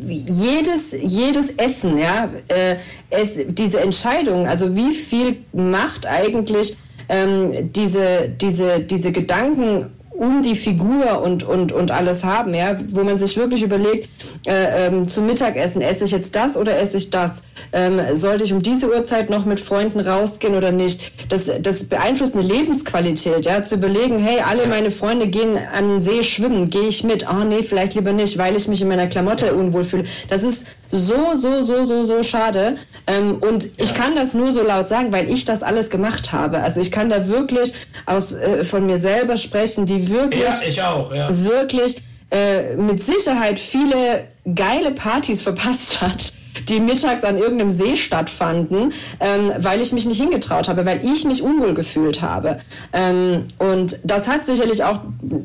[0.07, 2.75] jedes, jedes Essen, ja, äh,
[3.09, 6.77] es, diese Entscheidung, also wie viel macht eigentlich
[7.09, 13.03] ähm, diese, diese, diese Gedanken um die Figur und, und, und alles haben, ja, wo
[13.03, 14.09] man sich wirklich überlegt,
[14.45, 17.41] äh, ähm, zum Mittagessen, esse ich jetzt das oder esse ich das?
[17.71, 21.11] Ähm, sollte ich um diese Uhrzeit noch mit Freunden rausgehen oder nicht?
[21.29, 25.99] Das, das beeinflusst eine Lebensqualität, ja, zu überlegen, hey, alle meine Freunde gehen an den
[26.01, 27.27] See schwimmen, gehe ich mit?
[27.27, 30.05] Ah, oh, nee, vielleicht lieber nicht, weil ich mich in meiner Klamotte unwohl fühle.
[30.29, 32.75] Das ist so, so, so, so, so schade.
[33.07, 33.69] Ähm, und ja.
[33.77, 36.59] ich kann das nur so laut sagen, weil ich das alles gemacht habe.
[36.59, 37.73] Also ich kann da wirklich
[38.05, 41.29] aus, äh, von mir selber sprechen, die wirklich, ja, ich auch, ja.
[41.31, 46.33] wirklich äh, mit Sicherheit viele geile Partys verpasst hat
[46.67, 51.25] die mittags an irgendeinem See stattfanden, ähm, weil ich mich nicht hingetraut habe, weil ich
[51.25, 52.59] mich unwohl gefühlt habe.
[52.93, 54.99] Ähm, und das hat sicherlich auch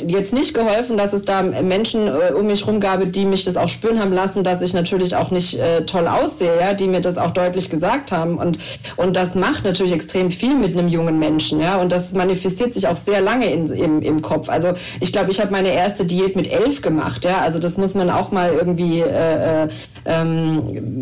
[0.07, 3.57] jetzt nicht geholfen, dass es da Menschen äh, um mich herum gab, die mich das
[3.57, 7.01] auch spüren haben lassen, dass ich natürlich auch nicht äh, toll aussehe, ja, die mir
[7.01, 8.39] das auch deutlich gesagt haben.
[8.39, 8.59] Und,
[8.97, 12.89] und das macht natürlich extrem viel mit einem jungen Menschen, ja, und das manifestiert sich
[12.89, 14.49] auch sehr lange in, im, im Kopf.
[14.49, 17.95] Also ich glaube, ich habe meine erste Diät mit elf gemacht, ja, also das muss
[17.95, 19.69] man auch mal irgendwie äh, äh
[20.07, 20.94] ähm,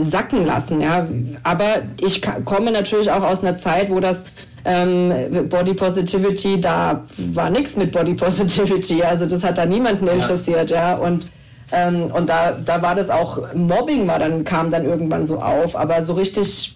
[0.00, 0.80] sacken lassen.
[0.80, 1.06] Ja.
[1.42, 4.24] Aber ich komme natürlich auch aus einer Zeit, wo das
[4.64, 9.02] ähm, Body Positivity, da war nichts mit Body Positivity.
[9.02, 10.92] Also das hat da niemanden interessiert, ja.
[10.92, 10.96] ja.
[10.96, 11.26] Und
[11.72, 15.74] ähm, und da, da war das auch Mobbing war dann kam dann irgendwann so auf,
[15.74, 16.75] aber so richtig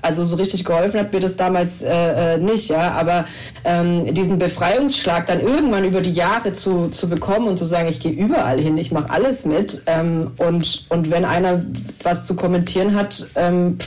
[0.00, 2.92] also so richtig geholfen hat mir das damals äh, äh, nicht, ja.
[2.92, 3.26] Aber
[3.64, 8.00] ähm, diesen Befreiungsschlag dann irgendwann über die Jahre zu, zu bekommen und zu sagen, ich
[8.00, 11.64] gehe überall hin, ich mache alles mit ähm, und, und wenn einer
[12.02, 13.78] was zu kommentieren hat, ähm,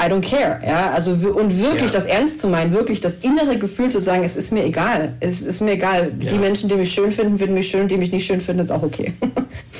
[0.00, 1.98] I don't care, ja, also und wirklich ja.
[1.98, 5.42] das ernst zu meinen, wirklich das innere Gefühl zu sagen, es ist mir egal, es
[5.42, 6.10] ist mir egal.
[6.20, 6.30] Ja.
[6.30, 8.70] Die Menschen, die mich schön finden, finden mich schön, die mich nicht schön finden, ist
[8.70, 9.12] auch okay.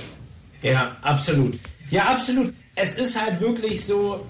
[0.62, 1.54] ja, absolut.
[1.90, 2.52] Ja, absolut.
[2.74, 4.20] Es ist halt wirklich so,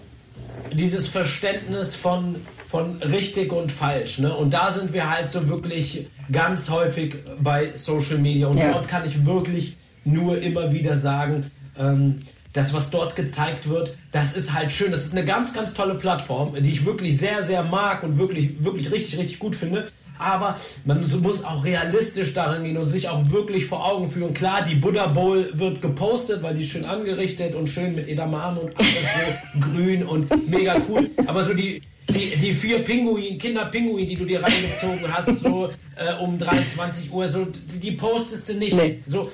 [0.73, 2.37] dieses Verständnis von,
[2.69, 4.19] von richtig und falsch.
[4.19, 4.35] Ne?
[4.35, 8.47] Und da sind wir halt so wirklich ganz häufig bei Social Media.
[8.47, 8.73] Und ja.
[8.73, 12.23] dort kann ich wirklich nur immer wieder sagen, ähm,
[12.53, 14.93] das, was dort gezeigt wird, das ist halt schön.
[14.93, 18.63] Das ist eine ganz, ganz tolle Plattform, die ich wirklich sehr, sehr mag und wirklich,
[18.63, 19.89] wirklich richtig, richtig gut finde.
[20.19, 24.35] Aber man muss auch realistisch daran gehen und sich auch wirklich vor Augen führen.
[24.35, 28.77] Klar, die Buddha Bowl wird gepostet, weil die schön angerichtet und schön mit Edamame und
[28.77, 31.11] alles so grün und mega cool.
[31.27, 36.23] Aber so die, die, die vier Pinguin, Kinderpinguin, die du dir reingezogen hast, so äh,
[36.23, 38.77] um 23 Uhr, so die, postest du nicht.
[38.77, 39.01] Nee.
[39.05, 39.31] So,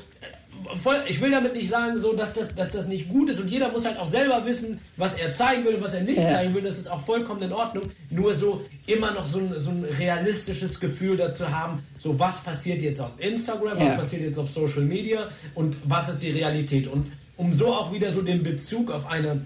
[0.77, 3.49] voll, ich will damit nicht sagen, so, dass, das, dass das nicht gut ist und
[3.49, 6.27] jeder muss halt auch selber wissen, was er zeigen will und was er nicht ja.
[6.27, 6.63] zeigen will.
[6.63, 7.91] Das ist auch vollkommen in Ordnung.
[8.11, 12.83] Nur so immer noch so ein, so ein realistisches Gefühl dazu haben, so was passiert
[12.83, 13.87] jetzt auf Instagram, ja.
[13.87, 16.89] was passiert jetzt auf Social Media und was ist die Realität.
[16.89, 19.43] Und um so auch wieder so den Bezug auf eine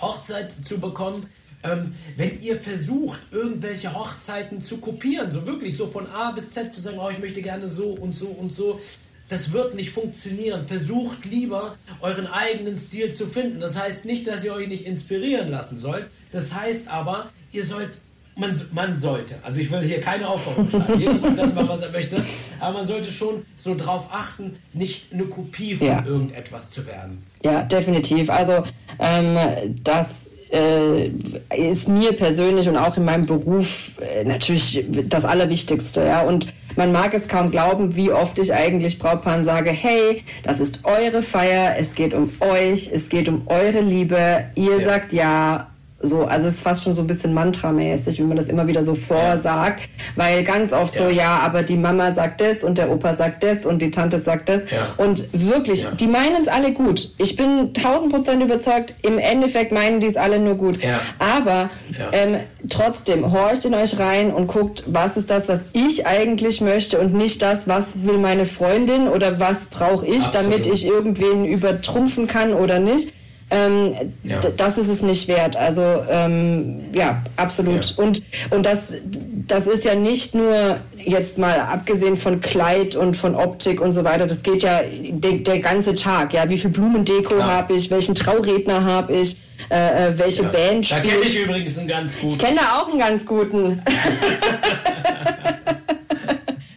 [0.00, 1.26] Hochzeit zu bekommen,
[1.62, 6.72] ähm, wenn ihr versucht, irgendwelche Hochzeiten zu kopieren, so wirklich so von A bis Z
[6.72, 8.80] zu sagen, oh, ich möchte gerne so und so und so,
[9.28, 10.66] das wird nicht funktionieren.
[10.66, 13.60] Versucht lieber, euren eigenen Stil zu finden.
[13.60, 16.06] Das heißt nicht, dass ihr euch nicht inspirieren lassen sollt.
[16.32, 17.90] Das heißt aber, ihr sollt,
[18.36, 21.82] man, man sollte, also ich will hier keine Aufforderung schlagen, jeder soll das machen, was
[21.82, 22.22] er möchte,
[22.60, 26.04] aber man sollte schon so darauf achten, nicht eine Kopie von ja.
[26.04, 27.24] irgendetwas zu werden.
[27.42, 28.28] Ja, definitiv.
[28.28, 28.64] Also
[28.98, 29.38] ähm,
[29.82, 31.08] das äh,
[31.56, 36.04] ist mir persönlich und auch in meinem Beruf äh, natürlich das Allerwichtigste.
[36.04, 36.22] Ja?
[36.22, 40.80] Und man mag es kaum glauben, wie oft ich eigentlich Brautpaaren sage, hey, das ist
[40.84, 44.84] eure Feier, es geht um euch, es geht um eure Liebe, ihr ja.
[44.84, 45.68] sagt ja,
[46.06, 48.84] so, also es ist fast schon so ein bisschen mantramäßig, wie man das immer wieder
[48.84, 49.88] so vorsagt, ja.
[50.16, 51.02] weil ganz oft ja.
[51.02, 54.20] so, ja, aber die Mama sagt das und der Opa sagt das und die Tante
[54.20, 54.94] sagt das ja.
[54.96, 57.10] und wirklich, die meinen es alle gut.
[57.18, 60.78] Ich bin tausend Prozent überzeugt, im Endeffekt meinen die es alle nur gut.
[61.18, 61.70] Aber
[62.12, 62.38] ähm,
[62.68, 67.14] trotzdem, horcht in euch rein und guckt, was ist das, was ich eigentlich möchte und
[67.14, 70.34] nicht das, was will meine Freundin oder was brauche ich, Absolut.
[70.34, 73.12] damit ich irgendwen übertrumpfen kann oder nicht
[73.50, 73.94] ähm,
[74.24, 74.40] ja.
[74.40, 75.56] das ist es nicht wert.
[75.56, 77.94] Also ähm, ja, absolut.
[77.96, 78.04] Ja.
[78.04, 79.02] Und, und das,
[79.46, 84.02] das ist ja nicht nur jetzt mal abgesehen von Kleid und von Optik und so
[84.02, 86.32] weiter, das geht ja de, der ganze Tag.
[86.32, 89.36] Ja, wie viel Blumendeko habe ich, welchen Trauredner habe ich,
[89.70, 90.48] äh, äh, welche ja.
[90.48, 91.06] Band spielt.
[91.06, 92.28] Da kenne ich übrigens einen ganz guten.
[92.28, 93.80] Ich kenne da auch einen ganz guten.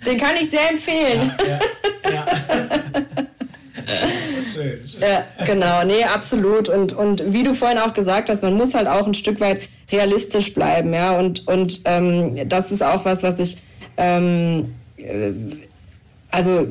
[0.06, 1.34] Den kann ich sehr empfehlen.
[1.48, 1.60] Ja,
[2.12, 2.26] ja,
[4.64, 5.02] schön.
[5.02, 6.70] Ja, genau, nee, absolut.
[6.70, 9.62] Und, und wie du vorhin auch gesagt hast, man muss halt auch ein Stück weit
[9.92, 11.18] realistisch bleiben, ja.
[11.18, 13.58] Und, und ähm, das ist auch was, was ich
[13.98, 15.32] ähm, äh,
[16.32, 16.68] also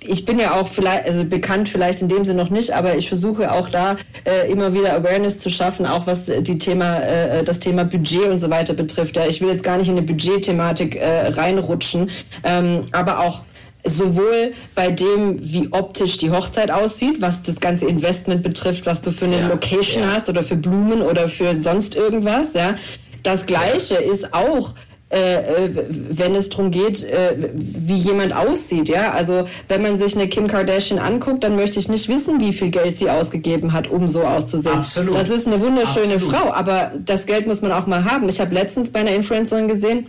[0.00, 3.08] ich bin ja auch vielleicht, also bekannt vielleicht in dem Sinne noch nicht, aber ich
[3.08, 7.60] versuche auch da äh, immer wieder Awareness zu schaffen, auch was die Thema, äh, das
[7.60, 9.16] Thema Budget und so weiter betrifft.
[9.16, 12.10] Ja, ich will jetzt gar nicht in eine Budgetthematik äh, reinrutschen,
[12.42, 13.42] ähm, aber auch
[13.86, 19.10] sowohl bei dem, wie optisch die Hochzeit aussieht, was das ganze Investment betrifft, was du
[19.10, 20.12] für eine ja, Location ja.
[20.12, 22.74] hast oder für Blumen oder für sonst irgendwas, ja.
[23.22, 24.00] Das Gleiche ja.
[24.00, 24.74] ist auch
[25.08, 29.12] äh, äh, wenn es darum geht, äh, wie jemand aussieht, ja.
[29.12, 32.70] Also wenn man sich eine Kim Kardashian anguckt, dann möchte ich nicht wissen, wie viel
[32.70, 34.78] Geld sie ausgegeben hat, um so auszusehen.
[34.78, 35.14] Absolut.
[35.14, 36.34] Das ist eine wunderschöne Absolut.
[36.34, 38.28] Frau, aber das Geld muss man auch mal haben.
[38.28, 40.08] Ich habe letztens bei einer Influencerin gesehen,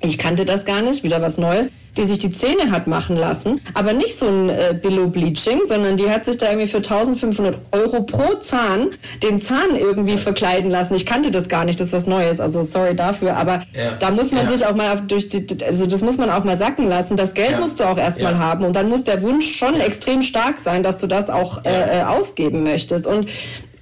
[0.00, 3.60] ich kannte das gar nicht, wieder was Neues die sich die Zähne hat machen lassen,
[3.74, 8.02] aber nicht so ein äh, Billo-Bleaching, sondern die hat sich da irgendwie für 1500 Euro
[8.02, 8.90] pro Zahn
[9.22, 10.94] den Zahn irgendwie verkleiden lassen.
[10.94, 13.92] Ich kannte das gar nicht, das ist was Neues, also sorry dafür, aber ja.
[13.98, 14.56] da muss man ja.
[14.56, 17.16] sich auch mal durch die, also das muss man auch mal sacken lassen.
[17.16, 17.60] Das Geld ja.
[17.60, 20.98] musst du auch erstmal haben und dann muss der Wunsch schon extrem stark sein, dass
[20.98, 23.28] du das auch äh, äh, ausgeben möchtest und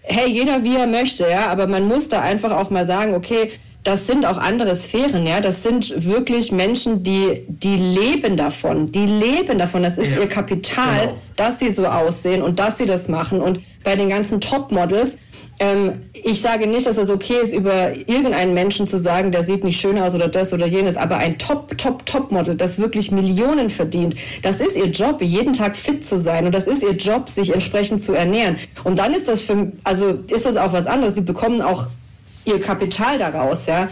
[0.06, 3.52] hey, jeder wie er möchte, ja, aber man muss da einfach auch mal sagen, okay,
[3.84, 5.42] das sind auch andere Sphären, ja.
[5.42, 8.90] Das sind wirklich Menschen, die, die leben davon.
[8.90, 9.82] Die leben davon.
[9.82, 11.18] Das ist ja, ihr Kapital, genau.
[11.36, 13.42] dass sie so aussehen und dass sie das machen.
[13.42, 15.18] Und bei den ganzen Topmodels,
[15.60, 19.64] ähm, ich sage nicht, dass es okay ist, über irgendeinen Menschen zu sagen, der sieht
[19.64, 23.68] nicht schön aus oder das oder jenes, aber ein Top, Top, Top-Model, das wirklich Millionen
[23.68, 27.28] verdient, das ist ihr Job, jeden Tag fit zu sein und das ist ihr Job,
[27.28, 28.56] sich entsprechend zu ernähren.
[28.82, 31.14] Und dann ist das für, also ist das auch was anderes.
[31.14, 31.86] Sie bekommen auch
[32.44, 33.88] ihr Kapital daraus, ja.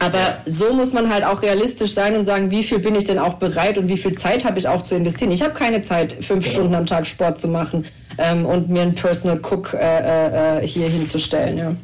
[0.00, 3.18] Aber so muss man halt auch realistisch sein und sagen, wie viel bin ich denn
[3.18, 5.32] auch bereit und wie viel Zeit habe ich auch zu investieren.
[5.32, 6.54] Ich habe keine Zeit, fünf genau.
[6.54, 7.84] Stunden am Tag Sport zu machen
[8.16, 11.58] ähm, und mir einen Personal Cook äh, äh, äh hier hinzustellen.
[11.58, 11.76] Ja.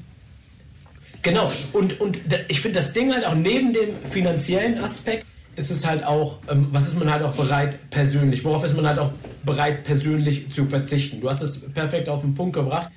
[1.23, 2.19] Genau, und, und
[2.49, 5.25] ich finde das Ding halt auch neben dem finanziellen Aspekt
[5.57, 8.87] ist es halt auch, ähm, was ist man halt auch bereit persönlich, worauf ist man
[8.87, 9.13] halt auch
[9.45, 11.21] bereit persönlich zu verzichten.
[11.21, 12.91] Du hast es perfekt auf den Punkt gebracht.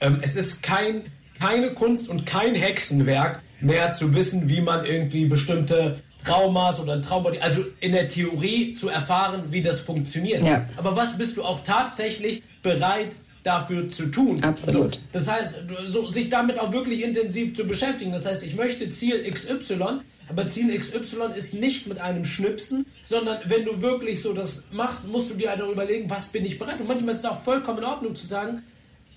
[0.00, 1.02] Ähm, es ist kein
[1.40, 7.02] keine Kunst und kein Hexenwerk mehr zu wissen, wie man irgendwie bestimmte Traumas oder ein
[7.02, 10.42] Traumbody, also in der Theorie zu erfahren, wie das funktioniert.
[10.42, 10.68] Ja.
[10.76, 13.10] Aber was bist du auch tatsächlich bereit
[13.44, 14.42] dafür zu tun.
[14.42, 14.94] Absolut.
[14.94, 15.54] So, das heißt,
[15.84, 18.10] so, sich damit auch wirklich intensiv zu beschäftigen.
[18.10, 23.38] Das heißt, ich möchte Ziel XY, aber Ziel XY ist nicht mit einem Schnipsen, sondern
[23.44, 26.58] wenn du wirklich so das machst, musst du dir halt auch überlegen, was bin ich
[26.58, 26.80] bereit.
[26.80, 28.62] Und manchmal ist es auch vollkommen in Ordnung zu sagen,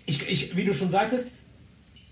[0.06, 1.30] ich, ich, wie du schon sagtest,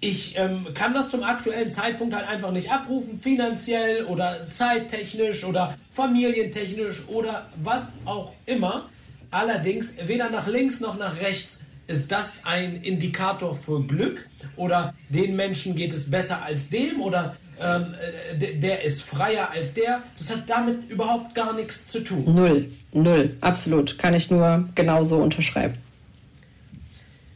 [0.05, 5.75] ich ähm, kann das zum aktuellen Zeitpunkt halt einfach nicht abrufen, finanziell oder zeittechnisch oder
[5.91, 8.87] familientechnisch oder was auch immer.
[9.31, 15.35] Allerdings weder nach links noch nach rechts ist das ein Indikator für Glück oder den
[15.35, 17.95] Menschen geht es besser als dem oder ähm,
[18.39, 20.03] äh, der ist freier als der.
[20.17, 22.23] Das hat damit überhaupt gar nichts zu tun.
[22.27, 23.97] Null, null, absolut.
[23.97, 25.75] Kann ich nur genauso unterschreiben.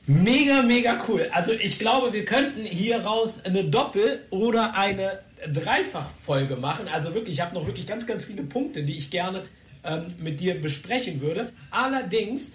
[0.09, 1.29] Mega, mega cool.
[1.31, 5.19] Also ich glaube, wir könnten hier raus eine Doppel- oder eine
[5.53, 6.87] Dreifachfolge machen.
[6.91, 9.43] Also wirklich, ich habe noch wirklich ganz, ganz viele Punkte, die ich gerne
[9.83, 11.53] ähm, mit dir besprechen würde.
[11.69, 12.53] Allerdings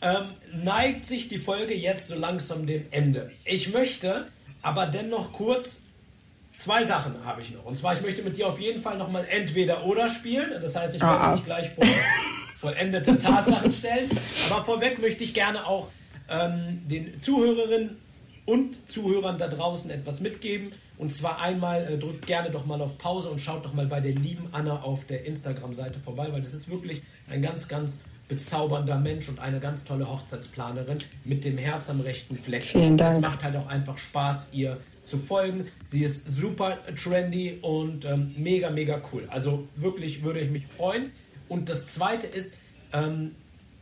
[0.00, 3.32] ähm, neigt sich die Folge jetzt so langsam dem Ende.
[3.44, 4.28] Ich möchte
[4.62, 5.82] aber dennoch kurz
[6.56, 7.66] zwei Sachen habe ich noch.
[7.66, 10.58] Und zwar, ich möchte mit dir auf jeden Fall nochmal entweder oder spielen.
[10.62, 11.32] Das heißt, ich werde ah.
[11.32, 11.84] mich gleich vor
[12.60, 14.08] vollendete Tatsachen stellen.
[14.50, 15.88] Aber vorweg möchte ich gerne auch
[16.28, 17.96] ähm, den Zuhörerinnen
[18.46, 20.72] und Zuhörern da draußen etwas mitgeben.
[20.96, 24.00] Und zwar einmal, äh, drückt gerne doch mal auf Pause und schaut doch mal bei
[24.00, 28.98] der lieben Anna auf der Instagram-Seite vorbei, weil das ist wirklich ein ganz, ganz bezaubernder
[28.98, 32.64] Mensch und eine ganz tolle Hochzeitsplanerin mit dem Herz am rechten Fleck.
[32.64, 33.16] Vielen Dank.
[33.16, 35.66] Es macht halt auch einfach Spaß, ihr zu folgen.
[35.86, 39.26] Sie ist super trendy und ähm, mega, mega cool.
[39.30, 41.10] Also wirklich würde ich mich freuen.
[41.48, 42.56] Und das zweite ist,
[42.92, 43.32] ähm,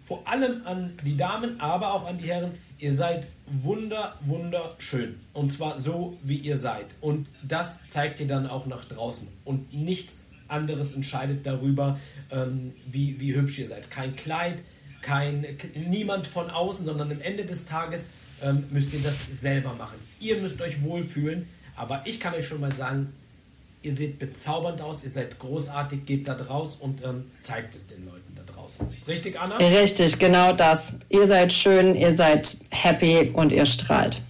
[0.05, 5.21] vor allem an die Damen, aber auch an die Herren, ihr seid wunder, wunderschön.
[5.33, 6.87] Und zwar so, wie ihr seid.
[7.01, 9.29] Und das zeigt ihr dann auch nach draußen.
[9.45, 11.99] Und nichts anderes entscheidet darüber,
[12.31, 13.91] ähm, wie, wie hübsch ihr seid.
[13.91, 14.59] Kein Kleid,
[15.01, 15.47] kein,
[15.89, 18.11] niemand von außen, sondern am Ende des Tages
[18.43, 19.97] ähm, müsst ihr das selber machen.
[20.21, 21.47] Ihr müsst euch wohlfühlen.
[21.75, 23.13] Aber ich kann euch schon mal sagen,
[23.83, 28.05] ihr seht bezaubernd aus, ihr seid großartig, geht da draus und ähm, zeigt es den
[28.05, 28.22] Leuten
[28.73, 28.97] draußen.
[29.07, 29.57] Richtig, Anna?
[29.57, 30.95] Richtig, genau das.
[31.09, 34.21] Ihr seid schön, ihr seid happy und ihr strahlt.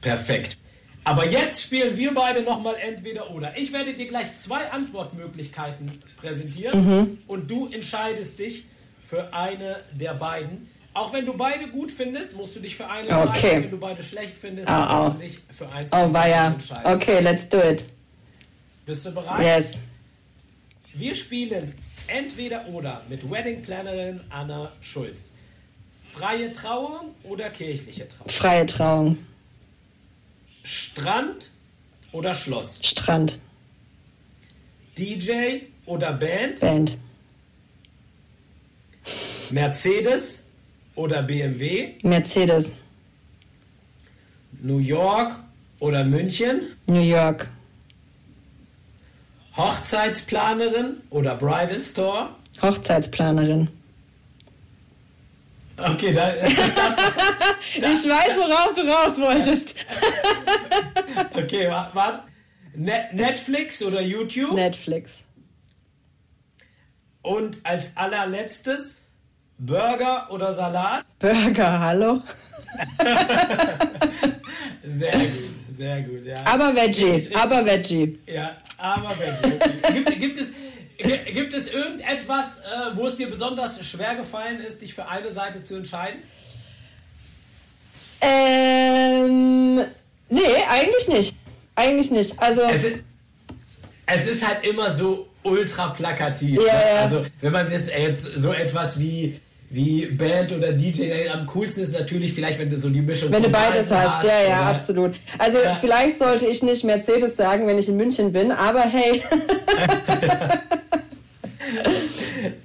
[0.00, 0.58] Perfekt.
[1.04, 3.56] Aber jetzt spielen wir beide nochmal entweder oder.
[3.56, 7.18] Ich werde dir gleich zwei Antwortmöglichkeiten präsentieren mhm.
[7.26, 8.66] und du entscheidest dich
[9.06, 10.68] für eine der beiden.
[10.92, 13.26] Auch wenn du beide gut findest, musst du dich für eine okay.
[13.26, 13.62] entscheiden.
[13.64, 15.10] Wenn du beide schlecht findest, oh, musst oh.
[15.10, 16.92] du dich für eins oh, entscheiden.
[16.92, 17.86] Okay, let's do it.
[18.84, 19.62] Bist du bereit?
[19.64, 19.78] Yes.
[20.94, 21.72] Wir spielen
[22.08, 25.34] entweder oder mit Wedding Plannerin Anna Schulz.
[26.12, 28.28] Freie Trauung oder kirchliche Trauung?
[28.28, 29.18] Freie Trauung.
[30.64, 31.50] Strand
[32.12, 32.80] oder Schloss?
[32.82, 33.38] Strand.
[34.98, 36.60] DJ oder Band?
[36.60, 36.98] Band.
[39.50, 40.42] Mercedes
[40.94, 41.94] oder BMW?
[42.02, 42.72] Mercedes.
[44.60, 45.36] New York
[45.78, 46.76] oder München?
[46.86, 47.48] New York.
[49.58, 52.30] Hochzeitsplanerin oder Bridal Store?
[52.62, 53.68] Hochzeitsplanerin.
[55.76, 56.54] Okay, da, das,
[57.80, 59.74] das, ich weiß, worauf du raus wolltest.
[61.34, 62.22] okay, warte.
[62.74, 64.54] Netflix oder YouTube?
[64.54, 65.24] Netflix.
[67.22, 68.96] Und als allerletztes
[69.58, 71.04] Burger oder Salat?
[71.18, 72.20] Burger, hallo.
[74.84, 75.67] Sehr gut.
[75.78, 76.34] Sehr gut, ja.
[76.44, 78.18] Aber Veggie, aber Veggie.
[78.26, 79.58] Ja, aber Veggie.
[79.94, 80.48] Gibt, gibt, es,
[81.32, 85.62] gibt es irgendetwas, äh, wo es dir besonders schwer gefallen ist, dich für eine Seite
[85.62, 86.20] zu entscheiden?
[88.20, 89.76] Ähm,
[90.28, 91.36] nee, eigentlich nicht.
[91.76, 92.42] Eigentlich nicht.
[92.42, 92.62] Also.
[92.62, 92.96] Es ist,
[94.06, 96.58] es ist halt immer so ultra plakativ.
[96.60, 97.00] Ja, ne?
[97.02, 99.40] Also, wenn man jetzt, jetzt so etwas wie
[99.70, 101.28] wie Band oder DJ.
[101.28, 104.42] Am coolsten ist natürlich vielleicht, wenn du so die Mischung Wenn du beides hast, ja,
[104.42, 105.16] ja, absolut.
[105.38, 105.74] Also ja.
[105.74, 109.22] vielleicht sollte ich nicht Mercedes sagen, wenn ich in München bin, aber hey.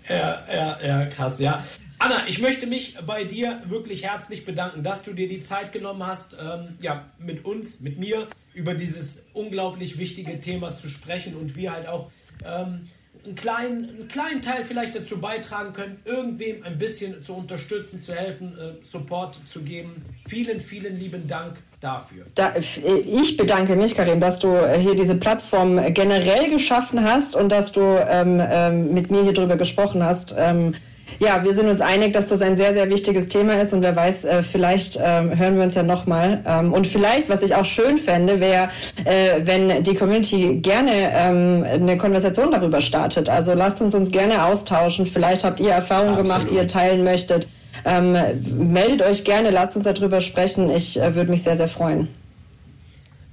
[0.10, 1.64] ja, ja, ja, krass, ja.
[2.00, 6.06] Anna, ich möchte mich bei dir wirklich herzlich bedanken, dass du dir die Zeit genommen
[6.06, 11.56] hast, ähm, ja, mit uns, mit mir über dieses unglaublich wichtige Thema zu sprechen und
[11.56, 12.12] wir halt auch
[12.46, 12.90] ähm,
[13.26, 18.14] einen kleinen, einen kleinen Teil vielleicht dazu beitragen können, irgendwem ein bisschen zu unterstützen, zu
[18.14, 20.04] helfen, äh, Support zu geben.
[20.28, 22.26] Vielen, vielen lieben Dank dafür.
[22.36, 27.50] Da, ich bedanke mich, Karim, dass du äh, hier diese Plattform generell geschaffen hast und
[27.50, 30.36] dass du ähm, ähm, mit mir hier drüber gesprochen hast.
[30.38, 30.76] Ähm,
[31.20, 33.96] ja, wir sind uns einig, dass das ein sehr, sehr wichtiges Thema ist und wer
[33.96, 36.44] weiß, äh, vielleicht ähm, hören wir uns ja nochmal.
[36.46, 38.70] Ähm, und vielleicht, was ich auch schön fände, wäre,
[39.06, 43.30] äh, wenn die Community gerne ähm, eine Konversation darüber startet.
[43.30, 45.06] Also lasst uns uns gerne austauschen.
[45.06, 47.48] Vielleicht habt ihr Erfahrungen gemacht, die ihr teilen möchtet.
[47.86, 50.70] meldet euch gerne, lasst uns darüber sprechen.
[50.70, 52.08] Ich äh, würde mich sehr, sehr freuen.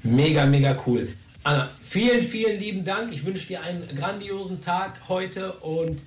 [0.03, 1.09] Mega, mega cool.
[1.43, 3.13] Anna, vielen, vielen lieben Dank.
[3.13, 5.99] Ich wünsche dir einen grandiosen Tag heute und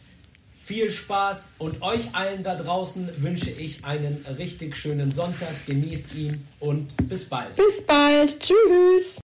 [0.64, 1.50] viel Spaß.
[1.58, 5.54] Und euch allen da draußen wünsche ich einen richtig schönen Sonntag.
[5.68, 7.56] Genießt ihn und bis bald.
[7.56, 8.40] Bis bald.
[8.40, 9.12] Tschüss.